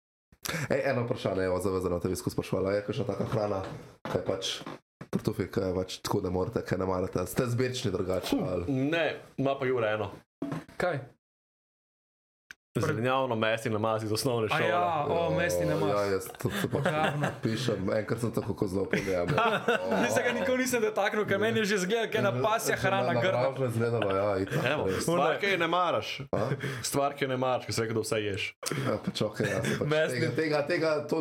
[0.71, 3.63] Ej, eno vprašanje, evo, zavezano, te bi sprašvala, je kakšna taka hrana,
[4.03, 4.51] kaj pač.
[5.11, 7.27] Tartufi, kaj je pač tako, da morate, kaj ne marate.
[7.27, 8.37] Ste zbirčni drugače.
[8.41, 8.73] ali?
[8.73, 10.11] Ne, ima pa Jure eno.
[10.77, 10.99] Kaj?
[12.77, 14.69] Zelenjavno mesti na mazi z osnovne A šole.
[14.69, 16.13] ja, o, mesti na Ja, mas.
[16.13, 17.29] jaz to se pač Ravno.
[17.43, 19.27] pišem, enkrat sem tako kot zelo povedal.
[20.03, 23.13] Nisem ga nikoli nisem dotaknil, ker meni je že zgled, ker je na pasja hrana
[23.13, 23.43] grda.
[23.51, 24.65] Grdo je izgledalo, ja, itak.
[24.67, 25.03] Evo, res.
[25.03, 26.09] stvar, ki je ne maraš.
[26.33, 26.41] A?
[26.83, 28.43] Stvar, ki je ne maraš, ki se reče, da vse ješ.
[28.79, 30.21] Ja, pač ok, ja, se pač Mesni.
[30.21, 31.21] tega, tega, tega, to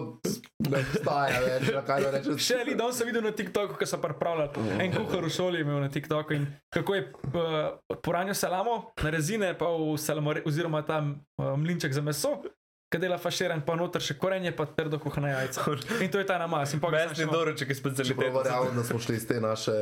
[0.62, 2.40] ne obstaja več, na kaj da rečeš.
[2.42, 4.56] Še ali danes sem videl na TikToku, ko so pripravljali.
[4.80, 9.10] En kuhar v šoli je imel na TikToku in kako je uh, poranil salamo na
[9.12, 11.18] rezine, pa v salamore, oziroma tam
[11.56, 12.42] mlinček za meso.
[12.90, 15.64] Kaj dela faširan, pa noter še korenje, pa trdo kuhana jajca.
[16.02, 16.74] In to je ta namaz.
[16.74, 18.34] In pol ga sem Mesni še malo- doruček je Čeprav specialitet.
[18.36, 19.76] verjamem, da smo šli iz te naše,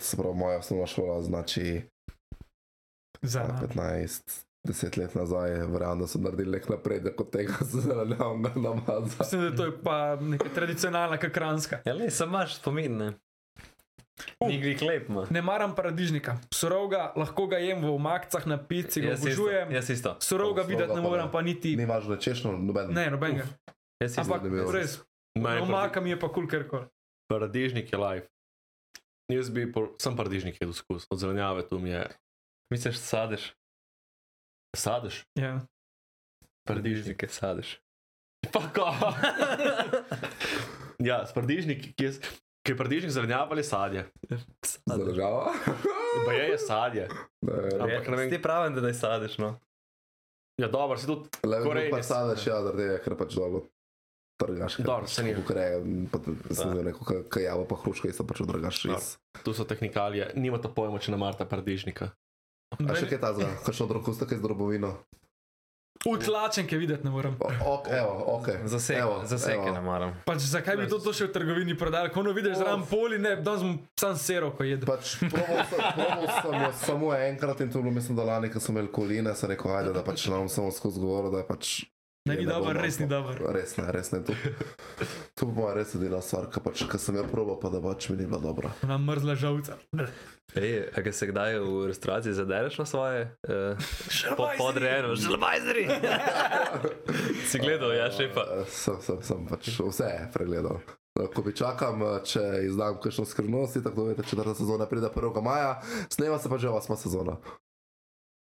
[0.00, 1.82] se pravi, moja osnovna šola, znači
[3.22, 3.60] Za ja, nama.
[3.60, 4.22] 15,
[4.64, 9.16] 10 let nazaj, verjamem, da so naredili nek napredek od tega zelenjavnega namaza.
[9.18, 11.80] Mislim, da to je pa neka tradicionalna kakranska.
[11.84, 13.12] Ja, ne, sem imaš spomin, ne.
[14.46, 15.24] Ni glih lep, ma.
[15.30, 16.36] Ne maram paradižnika.
[16.54, 19.72] Surovga, lahko ga jem v omakcah na pici, ga obožujem.
[19.74, 20.14] Jaz isto.
[20.24, 21.76] Surovga videti ne morem, pa niti.
[21.78, 22.92] Ni važno, češno, noben.
[22.94, 23.46] Ne, nobenega.
[24.02, 24.24] Jaz isto.
[24.26, 24.72] Ampak zanimivo.
[24.74, 24.98] res,
[25.38, 26.86] omaka mi je pa kul, ker kol.
[27.30, 28.26] Paradižnik je live.
[29.28, 32.06] Jaz bi, pol, sem paradižnik jedel skus, od zelenjave tu mi je.
[32.72, 33.50] Misliš, sadeš?
[34.76, 35.24] Sadeš?
[35.36, 35.58] Ja.
[36.64, 37.20] Paradižnik.
[37.20, 37.76] Paradižnike sadeš.
[38.52, 38.86] Pa ko?
[41.02, 42.12] ja, paradižnik, ki je,
[42.68, 44.04] ki je paradižnik zelenjava ali sadje.
[44.84, 45.48] Zdržava?
[46.26, 47.04] Pa je, je sadje.
[47.74, 49.56] Ampak ne vem- Ti pravim, da ne sadeš, no.
[50.56, 51.28] Ja, dobro, si tudi.
[51.42, 53.64] Le Korenje pa s- sadeš, ja, zaradi tega, ker pač dobro
[54.36, 54.76] trgaš.
[54.78, 55.32] Dobro, se ni.
[55.32, 56.68] Kukreje, pa sem Da.
[56.68, 58.40] videl neko ka- kajavo, pa hruška, isto pač
[58.86, 59.16] iz.
[59.40, 62.10] Tu so tehnikalije, nimate pojma, če ne marate paradižnika.
[62.74, 64.92] A še kaj ta zga, kakšno drugo, kaj z drobovino?
[66.06, 67.36] Utlačen, ki videti ne morem.
[67.40, 68.48] O- ok, evo, ok.
[68.64, 69.72] Zaseke, Evo, zaseke evo.
[69.72, 70.14] ne maram.
[70.24, 72.10] Pač zakaj bi to, to še v trgovini prodali?
[72.10, 74.86] Ko no vidiš zraven poli, ne, danes bom sam sero, ko jedem.
[74.86, 78.48] Pač probal sem, probal sem jo samo enkrat in to je bilo, mislim, da lani,
[78.48, 81.82] ko sem imel koline, sem rekel, ajde, da pač nam samo skozi govoril, da pač.
[82.28, 83.40] Ne, ni dober, res ni dober.
[83.56, 84.20] Res ne, res ne.
[84.28, 84.36] To,
[85.34, 88.18] to bo moja res edina stvar, ki pač, sem jo probal, pa da pač mi
[88.20, 88.72] ni bila dobra.
[88.86, 89.78] Ona mrzla žavca.
[90.56, 95.12] Ej, a ga se kdaj v restavraciji zadereš na svoje uh, po, podrejeno?
[95.16, 95.84] Želbajzeri!
[97.48, 98.44] si gledal, ja, šefa.
[98.60, 100.80] Eh, Sem, sem, sem pač vse pregledal.
[101.18, 105.12] No, Ko bi čakam, eh, če izdam kakšno skrivnost, tako da veste, četrta sezona pride
[105.14, 105.42] 1.
[105.44, 107.36] maja, snema se pa že osma sezona.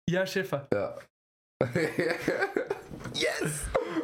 [0.07, 0.69] Ja, šefa.
[0.73, 0.95] Ja.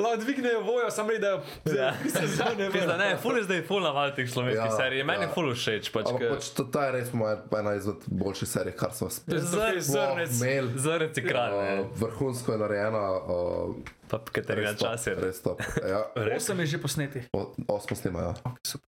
[0.00, 1.42] Lahko dvignejo vojo, samo redajo.
[1.78, 1.92] Ja.
[2.16, 5.04] Sezone, Pizda, ne, ful je zdaj ful navad teh slovenskih Ja, serij.
[5.04, 5.34] Meni je ja.
[5.34, 8.90] ful všeč, pač, ke- pač to, ta je res moja ena izmed boljših serij, kar
[8.90, 10.34] smo Zr- Zrnec.
[10.34, 10.72] imeli.
[10.76, 13.74] Zrnci kralj, Uh, vrhunsko je narejena, uh,
[14.10, 15.14] pa Katarina res top, čas je.
[15.16, 15.62] res top.
[15.80, 17.24] Ja, Osem je že posnetih.
[17.32, 18.34] o- osmo snimajo.
[18.42, 18.88] Okay, super.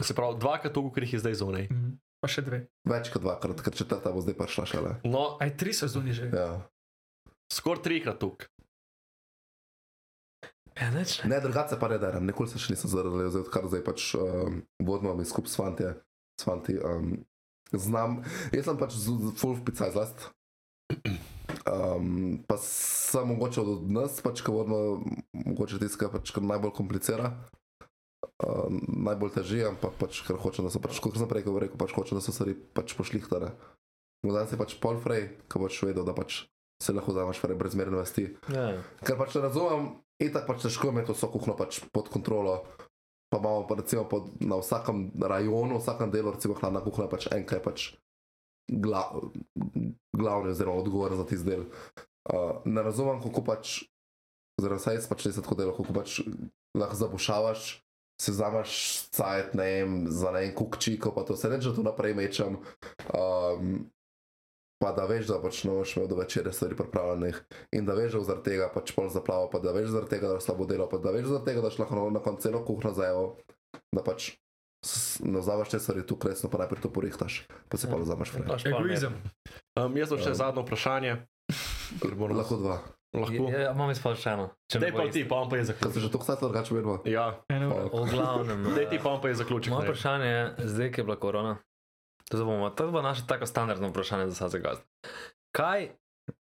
[0.00, 1.64] Se pravi, dvakrat toliko, kot jih je zdaj zunaj.
[1.64, 1.96] Mhm.
[2.20, 2.58] Pa še dve.
[2.84, 4.90] Več kot dvakrat, ker četrta bo zdaj prišla šele.
[5.04, 6.28] No, Aj tri sezoni že.
[6.28, 6.60] Ja.
[7.52, 8.48] Skoraj trikrat toliko.
[10.80, 10.88] Ja.
[11.28, 15.12] Ne, drugače pa derem, nikoli se še nisem zaradi, zdaj, odkar zdaj pač um, vodimo
[15.18, 15.88] mi skupaj s fanti.
[16.40, 17.10] S fanti um,
[17.72, 18.22] znam,
[18.56, 18.96] jaz sem pač
[19.36, 20.30] full picaj zlast.
[21.68, 25.02] Um, pa sem mogoče od nas, pač, ko vodimo,
[25.36, 27.34] mogoče tiskaj, pač, kar najbolj komplicira.
[28.42, 31.92] Uh, najbolj teži, ampak pač, ker hočem, da so pač, kot sem prej rekel, pač
[31.94, 33.52] hočem, da so stvari pač pošlihtane.
[34.24, 36.46] No, danes je pač pol frej, ko boš vedel, da pač
[36.82, 38.26] se lahko zamaš frej brez merne vesti.
[38.52, 38.72] Ja.
[39.06, 39.90] Ker pač ne razumem,
[40.22, 42.62] in tako pač težko imeti vso kuhno pač pod kontrolo.
[43.32, 47.56] Pa imamo pa recimo pod, na vsakem rajonu, vsakem delu, recimo hladna kuhna, pač enka
[47.56, 47.86] je pač
[48.68, 49.06] gla,
[50.12, 51.64] glavni oziroma odgovoren za tisti del.
[52.28, 53.78] Uh, ne razumem, kako pač,
[54.60, 56.20] oziroma saj jaz pač nisem tako delal, kako pač
[56.76, 57.64] lahko zabušavaš,
[58.20, 58.76] se vzameš
[59.16, 62.60] cajt, ne vem, za ne en kukčiko, pa to se reče, da tu naprej mečem.
[63.16, 63.88] Um,
[64.82, 67.38] pa da veš, da pač ne boš imel do večera stvari pripravljenih
[67.72, 70.34] in da veš, da zaradi tega pač pol zaplava, pa da veš zaradi tega, da
[70.34, 72.64] boš slabo delal, pa da veš zaradi tega, da boš lahko na, na koncu celo
[72.64, 73.28] kuhno zajeval,
[73.88, 74.32] da pač
[74.82, 77.36] s- ne vzameš te stvari tu resno, pa najprej to porihtaš,
[77.68, 78.50] pa se pa vzameš frej.
[78.66, 79.14] Egoizem.
[79.76, 80.34] Um, jaz sem še Um.
[80.36, 81.12] zadnjo vprašanje.
[82.02, 82.78] Lahko dva.
[83.12, 83.44] lahko.
[83.46, 84.48] Ja, imam izpolščeno.
[84.72, 86.00] Dej pa ti, pa on pa je Kaj se zaključil.
[86.00, 86.94] že to ksaj drugače vedno?
[87.04, 88.64] Ja, Eno, V glavnem.
[88.74, 89.68] dej ti, pa on pa je zaključil.
[89.70, 91.58] Moje vprašanje je, zdaj, ki je bila korona,
[92.32, 94.80] to bomo, to bo naše tako standardno vprašanje za vsakega.
[95.52, 95.88] Kaj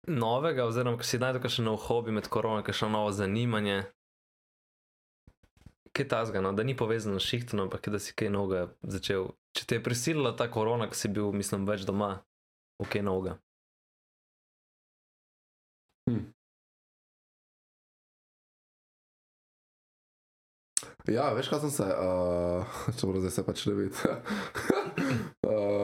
[0.08, 3.84] novega, oziroma če si najdeš kakšen nov hobi med korono, kakšno novo zanimanje,
[5.96, 6.54] kaj tasga, no?
[6.58, 9.30] da ni povezano s šihtom, ampak da si kaj novega začel.
[9.56, 12.18] Če te je prisilila ta korona, ki si bil, mislim, več doma,
[12.82, 13.38] v kaj novega.
[21.08, 24.10] Ja, veš, kaj sem se, uh, če moram zdaj se pač ne videti.
[25.46, 25.52] uh,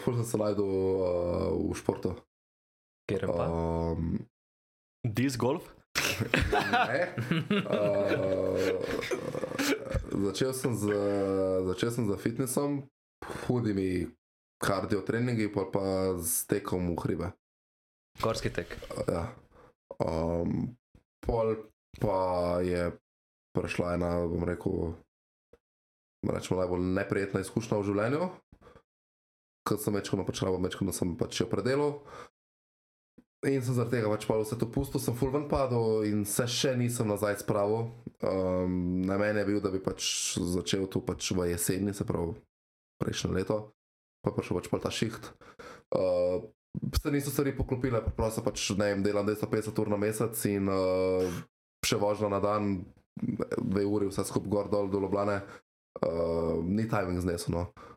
[0.00, 2.14] Ful sem se najdel uh, v športu.
[3.10, 3.46] Kjer pa.
[3.48, 4.18] Um,
[5.02, 5.68] Disc golf?
[6.88, 7.02] ne.
[7.66, 8.80] Uh,
[10.28, 10.84] začel, sem z,
[11.68, 12.82] začel sem z fitnessom,
[13.44, 14.08] hudimi
[14.62, 17.28] kardio treningi, pol pa z tekom v hribe.
[18.22, 18.76] Gorski tek.
[19.08, 19.34] Ja.
[19.98, 20.76] Um,
[21.24, 21.56] pol
[22.00, 22.92] pa je
[23.52, 24.94] prišla ena, bom rekel,
[26.24, 28.28] rečemo, najbolj neprijetna izkušnja v življenju,
[29.66, 31.98] ker sem večkrat pač rabo, večkrat sem pač jo predelal.
[33.42, 36.46] In sem zaradi tega pač pa vse to pustil, sem full ven padel in se
[36.46, 37.88] še nisem nazaj spravil.
[38.22, 40.06] Um, na meni je bil, da bi pač
[40.38, 42.36] začel to pač v jeseni, se pravi
[43.02, 43.58] prejšnje leto,
[44.22, 45.26] pa prišel pač pol ta šiht.
[45.90, 46.46] Uh,
[46.94, 51.26] se niso stvari poklopile, preprosto pač ne vem, delam 250 ur na mesec in uh,
[51.82, 52.76] še vožnja na dan,
[53.18, 55.42] dve uri, vse skupaj gor dol, do Ljubljane,
[55.98, 57.58] uh, ni timing znesel.
[57.58, 57.66] No.
[57.74, 57.91] Uh,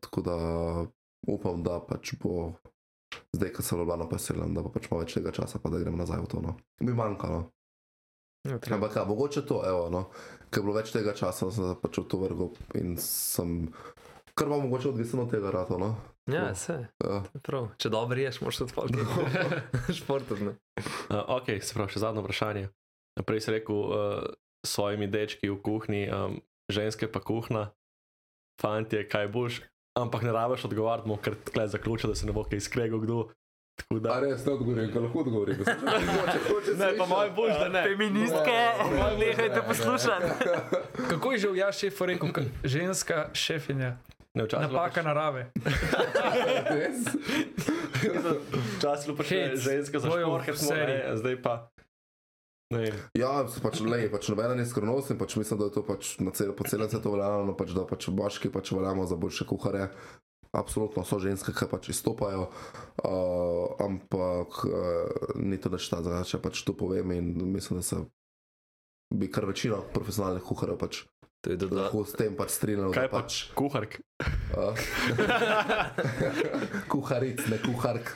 [0.00, 0.36] tako da
[1.26, 2.52] upam, da pač bo
[3.32, 5.98] zdaj, ko se Ljubljana preselim, da bo pač malo več tega časa, pa da grem
[5.98, 6.40] nazaj v to.
[6.44, 6.56] No.
[6.80, 7.42] Mi manjka, no.
[8.44, 8.76] Ja, treba.
[8.76, 10.06] Ampak, ja, mogoče to, evo, no.
[10.50, 12.50] ker je bilo več tega časa, sem se pač v to vrgel
[12.80, 13.62] in sem,
[14.36, 15.78] kar bo mogoče odvisno od tega rata.
[15.80, 15.94] No.
[16.30, 16.78] Ja, vse.
[17.04, 17.20] Ja.
[17.44, 17.70] Prav.
[17.80, 18.96] Če dobro ješ, moraš tudi polk.
[19.98, 20.56] Športno.
[21.12, 22.66] Uh, ok, se pravi, še zadnje vprašanje.
[23.28, 23.96] Prej si rekel uh,
[24.64, 26.38] s svojimi dečki v kuhinji, um,
[26.72, 27.68] ženske pa kuhna,
[28.56, 29.62] fantje, kaj boš.
[29.94, 33.28] Ampak ne rabiš odgovarjati, bomo kar tle zaključil, da se ne bo kaj skregal kdo.
[33.92, 34.12] Da.
[34.12, 35.56] A res ne odgovorim, ker lahko odgovorim.
[36.76, 37.82] Ne, pa moj boš, da ne.
[37.84, 38.58] Feministke,
[39.20, 40.26] nehajte poslušati.
[41.10, 43.96] Kako je že v ja šefu rekel, ka- ženska šefinja,
[44.34, 45.42] Ne, napaka lahko- narave.
[48.76, 51.54] Včasih pa še Hec, ženske za ne, zdaj pa.
[52.72, 52.88] Ne.
[53.18, 56.32] Ja, pač le, pač nobena ni skrivnost in pač mislim, da je to pač na
[56.34, 59.88] cel, po celem svetu veljavno, pač, da pač moški pač veljamo za boljše kuhare.
[60.54, 66.62] Absolutno so ženske, ki pač izstopajo, uh, ampak uh, ni to nič tazga, če pač
[66.62, 67.98] to povem in mislim, da se
[69.14, 71.02] bi kar večina profesionalnih kuharjev pač
[71.44, 72.94] lahko s tem pač strinjalo.
[72.94, 73.98] Kaj da pa pač kuhark?
[74.54, 74.78] uh,
[76.94, 78.14] kuharic, ne kuhark.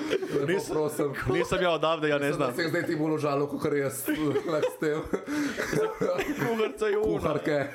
[0.46, 1.12] Res prosim.
[1.32, 2.54] Nisem ja odavde, ja ne znam.
[2.54, 4.02] se zdaj ti bolj užalil, kot jaz
[4.52, 5.00] lahko s tem.
[6.40, 7.18] Kuharca je uno.
[7.18, 7.66] Kuharke.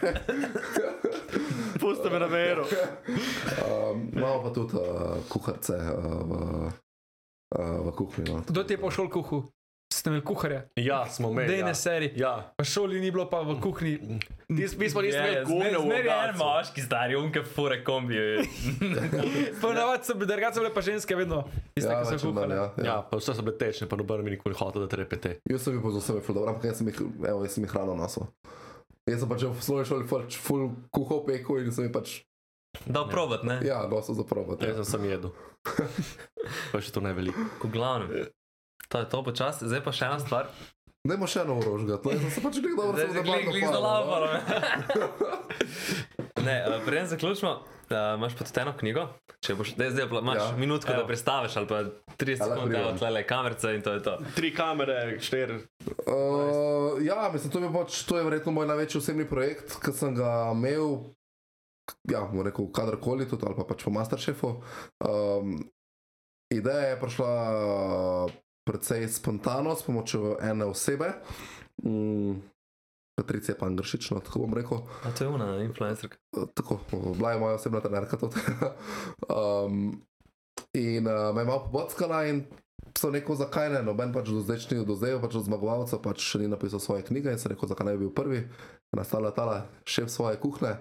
[1.81, 2.63] Pusti me na veru.
[2.63, 6.33] Um, imamo pa tudi uh, kuharce uh, v,
[7.59, 8.33] uh, v kuhinji.
[8.33, 8.43] No.
[8.47, 9.43] Kdo ti je pa šel kuhu?
[9.99, 10.61] Ste imeli kuharja?
[10.77, 11.47] Ja, smo imeli.
[11.49, 11.75] Dejne Ja.
[11.75, 12.13] serije.
[12.15, 12.53] ja.
[12.55, 14.19] Pa šoli ni bilo, pa v kuhinji.
[14.47, 18.15] Nis, mi smo nismo imeli kuhne v Zmeri en moški, stari, unke fure kombi.
[19.61, 21.41] Ponavadi so bile, drugače so bile pa ženske vedno.
[21.73, 22.55] Tiste, Ja, ki so kuhale.
[22.55, 22.95] ja, Ja, ja.
[23.01, 25.35] pa vse so bile tečne, pa noben mi nikoli hotel, da trepete.
[25.43, 27.63] Jaz sem bil pa z vsemi ful dobro, ampak jaz sem jih, evo, jaz sem
[27.63, 28.29] jih hrano nosil.
[29.03, 32.21] Jaz sem pač v osnovni šoli pač full kuhal peko in sem jih pač,
[32.85, 33.59] Da, provat, ne?
[33.65, 34.61] ja, nosil za provat.
[34.61, 35.31] Jaz sem jedel.
[36.71, 37.41] Pa še to ne veliko.
[37.65, 38.29] V glavnem.
[38.89, 40.49] To je to počasi, zdaj pa še ena stvar.
[41.07, 43.65] Dajmo še eno orožje, to jaz sem se pač glik dobro Zdaj se glih, glih
[43.65, 43.73] no.
[43.77, 44.27] zalapalo.
[46.39, 49.01] Ne, uh, preden zaključimo, uh, imaš pa tudi eno knjigo.
[49.43, 50.45] Če boš, zdaj, zdaj pa imaš Ja.
[50.45, 50.57] ja.
[50.57, 51.07] minutko, da Evo.
[51.07, 51.79] predstaviš, ali pa
[52.15, 54.13] 30 Ali sekund, da odlele kamerce in to je to.
[54.37, 55.59] Tri kamere, štiri.
[56.07, 60.15] Uh, ja, mislim, to je, pač, to je verjetno moj največji osebni projekt, ki sem
[60.15, 60.95] ga imel,
[62.11, 64.53] ja, bom rekel, kadarkoli, tudi ali pa pač po Masterchefu.
[65.03, 65.59] Um,
[66.55, 67.33] ideja je prišla
[68.69, 71.13] precej spontano, s pomočjo ene osebe.
[71.83, 72.37] Mm,
[73.19, 74.85] Patricija Pangršič, no, tako bom rekel.
[75.03, 76.17] A to je una influencerka.
[76.53, 76.79] Tako,
[77.17, 78.35] bila je moja osebna trenerka tudi.
[79.35, 80.01] um,
[80.73, 82.45] in uh, me je malo pobockala in
[82.97, 86.23] sem rekel, zakaj ne, noben pač do zdaj ni do zdaj, pač od zmagovalca pač
[86.23, 88.45] še ni napisal svoje knjige in sem rekel, zakaj ne bi bil prvi.
[88.95, 90.77] Nastala tala šef svoje kuhne,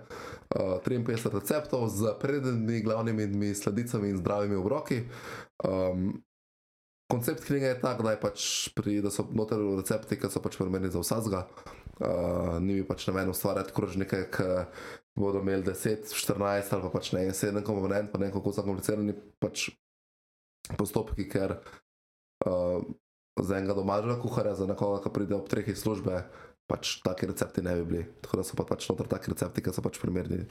[0.54, 5.02] uh, 53 receptov z prednimi glavnimi sladicami in zdravimi obroki.
[5.66, 6.22] Um,
[7.08, 8.42] Koncept knjige je tak, da, je pač
[8.76, 11.46] pri, da so noter recepti, ki so pač primerni za vsakega.
[11.98, 14.48] Uh, ni mi pač namen ustvarjati krožnike, ki
[15.16, 19.14] bodo imeli 10, 14 ali pa pač ne 7 komponent, pa ne kako so komplicirani
[19.40, 19.70] pač
[20.76, 22.84] postopki, ker uh,
[23.40, 26.20] za enega domačega kuharja, za nekoga, ki pride ob treh iz službe,
[26.68, 28.04] pač taki recepti ne bi bili.
[28.20, 30.44] Tako da so pa pač noter taki recepti, ki so pač primerni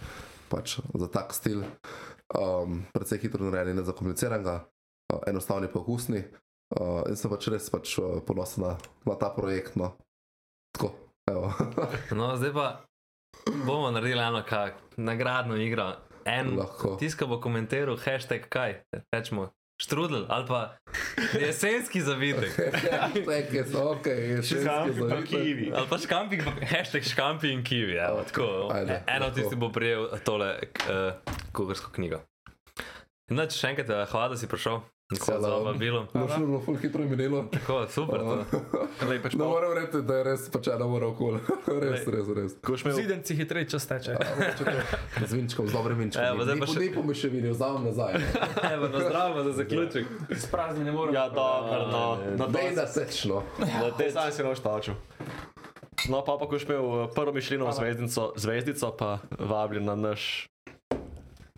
[0.50, 1.62] pač za tak stil.
[2.34, 4.58] Um, predvsej hitro narejeni, ne zakompliciranega,
[5.14, 6.26] uh, enostavni pa okusni.
[6.76, 8.74] Uh, in sem pač res pač uh, ponosen na,
[9.08, 9.78] na ta projekt.
[9.80, 9.94] No.
[10.76, 10.92] Tako,
[11.32, 11.54] evo.
[12.20, 12.68] No, zdaj pa
[13.64, 15.94] bomo naredili eno kak, nagradno igro.
[16.28, 16.58] En
[17.00, 18.82] tiska bo komentiral hashtag kaj,
[19.16, 19.48] rečemo.
[19.78, 20.76] Štrudel ali pa
[21.46, 22.50] jesenski zavitek.
[23.14, 25.70] Tek je, ok, je še Pa kiwi.
[25.70, 27.94] Ali pa škampi, hashtag škampi in kiwi.
[28.02, 28.74] Evo, tako.
[28.74, 29.38] Ajde, E- Eno lahko.
[29.38, 30.50] tisti bo prijel tole
[30.90, 31.14] uh,
[31.54, 32.24] kuharsko knjigo.
[33.30, 34.82] Noč, še enkrat, eh, hvala, da si prišel.
[35.08, 35.64] Nikoli za Hvala.
[35.64, 36.08] vabilo.
[36.14, 37.46] Lušno bilo, ful hitro je minilo.
[37.46, 38.20] Tako, super.
[39.24, 41.40] Pač Ne pol- morem reči, da je res pač ena ura okoli.
[41.82, 42.52] Res, res, res.
[42.60, 44.18] Ko boš imel Zidenci hitreje čas teče.
[45.24, 46.20] Z vinčkom, z dobrim vinčkom.
[46.22, 48.20] Evo, zdaj pa še- Ne po miševini, vzamem nazaj.
[48.68, 50.06] Evo, na zdravo za zaključek.
[50.38, 51.16] Sprazni ne morem.
[51.16, 52.04] Ja, dobro, no.
[52.36, 53.44] no Dej to, da sečno.
[53.58, 55.00] no, te sam si noč točil.
[56.06, 60.52] No, pa pa ko imel eh, prvo mišljeno zvezdico, zvezdico, pa vabljen na naš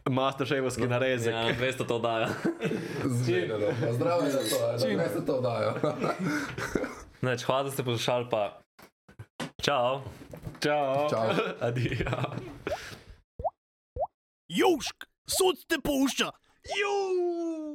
[0.10, 1.34] masterchefovski narezek.
[1.34, 2.28] Ja, 200 to dajo.
[3.28, 3.48] Je
[3.92, 5.74] za to, da to dajo.
[7.26, 8.62] Neč, hvala, da ste poslušali, pa
[9.62, 10.02] čau.
[10.60, 11.10] Čau.
[11.10, 11.30] Čau.
[11.60, 12.20] Adijo.
[14.50, 16.32] Južk, sod te pušča.
[16.80, 17.69] Juuu!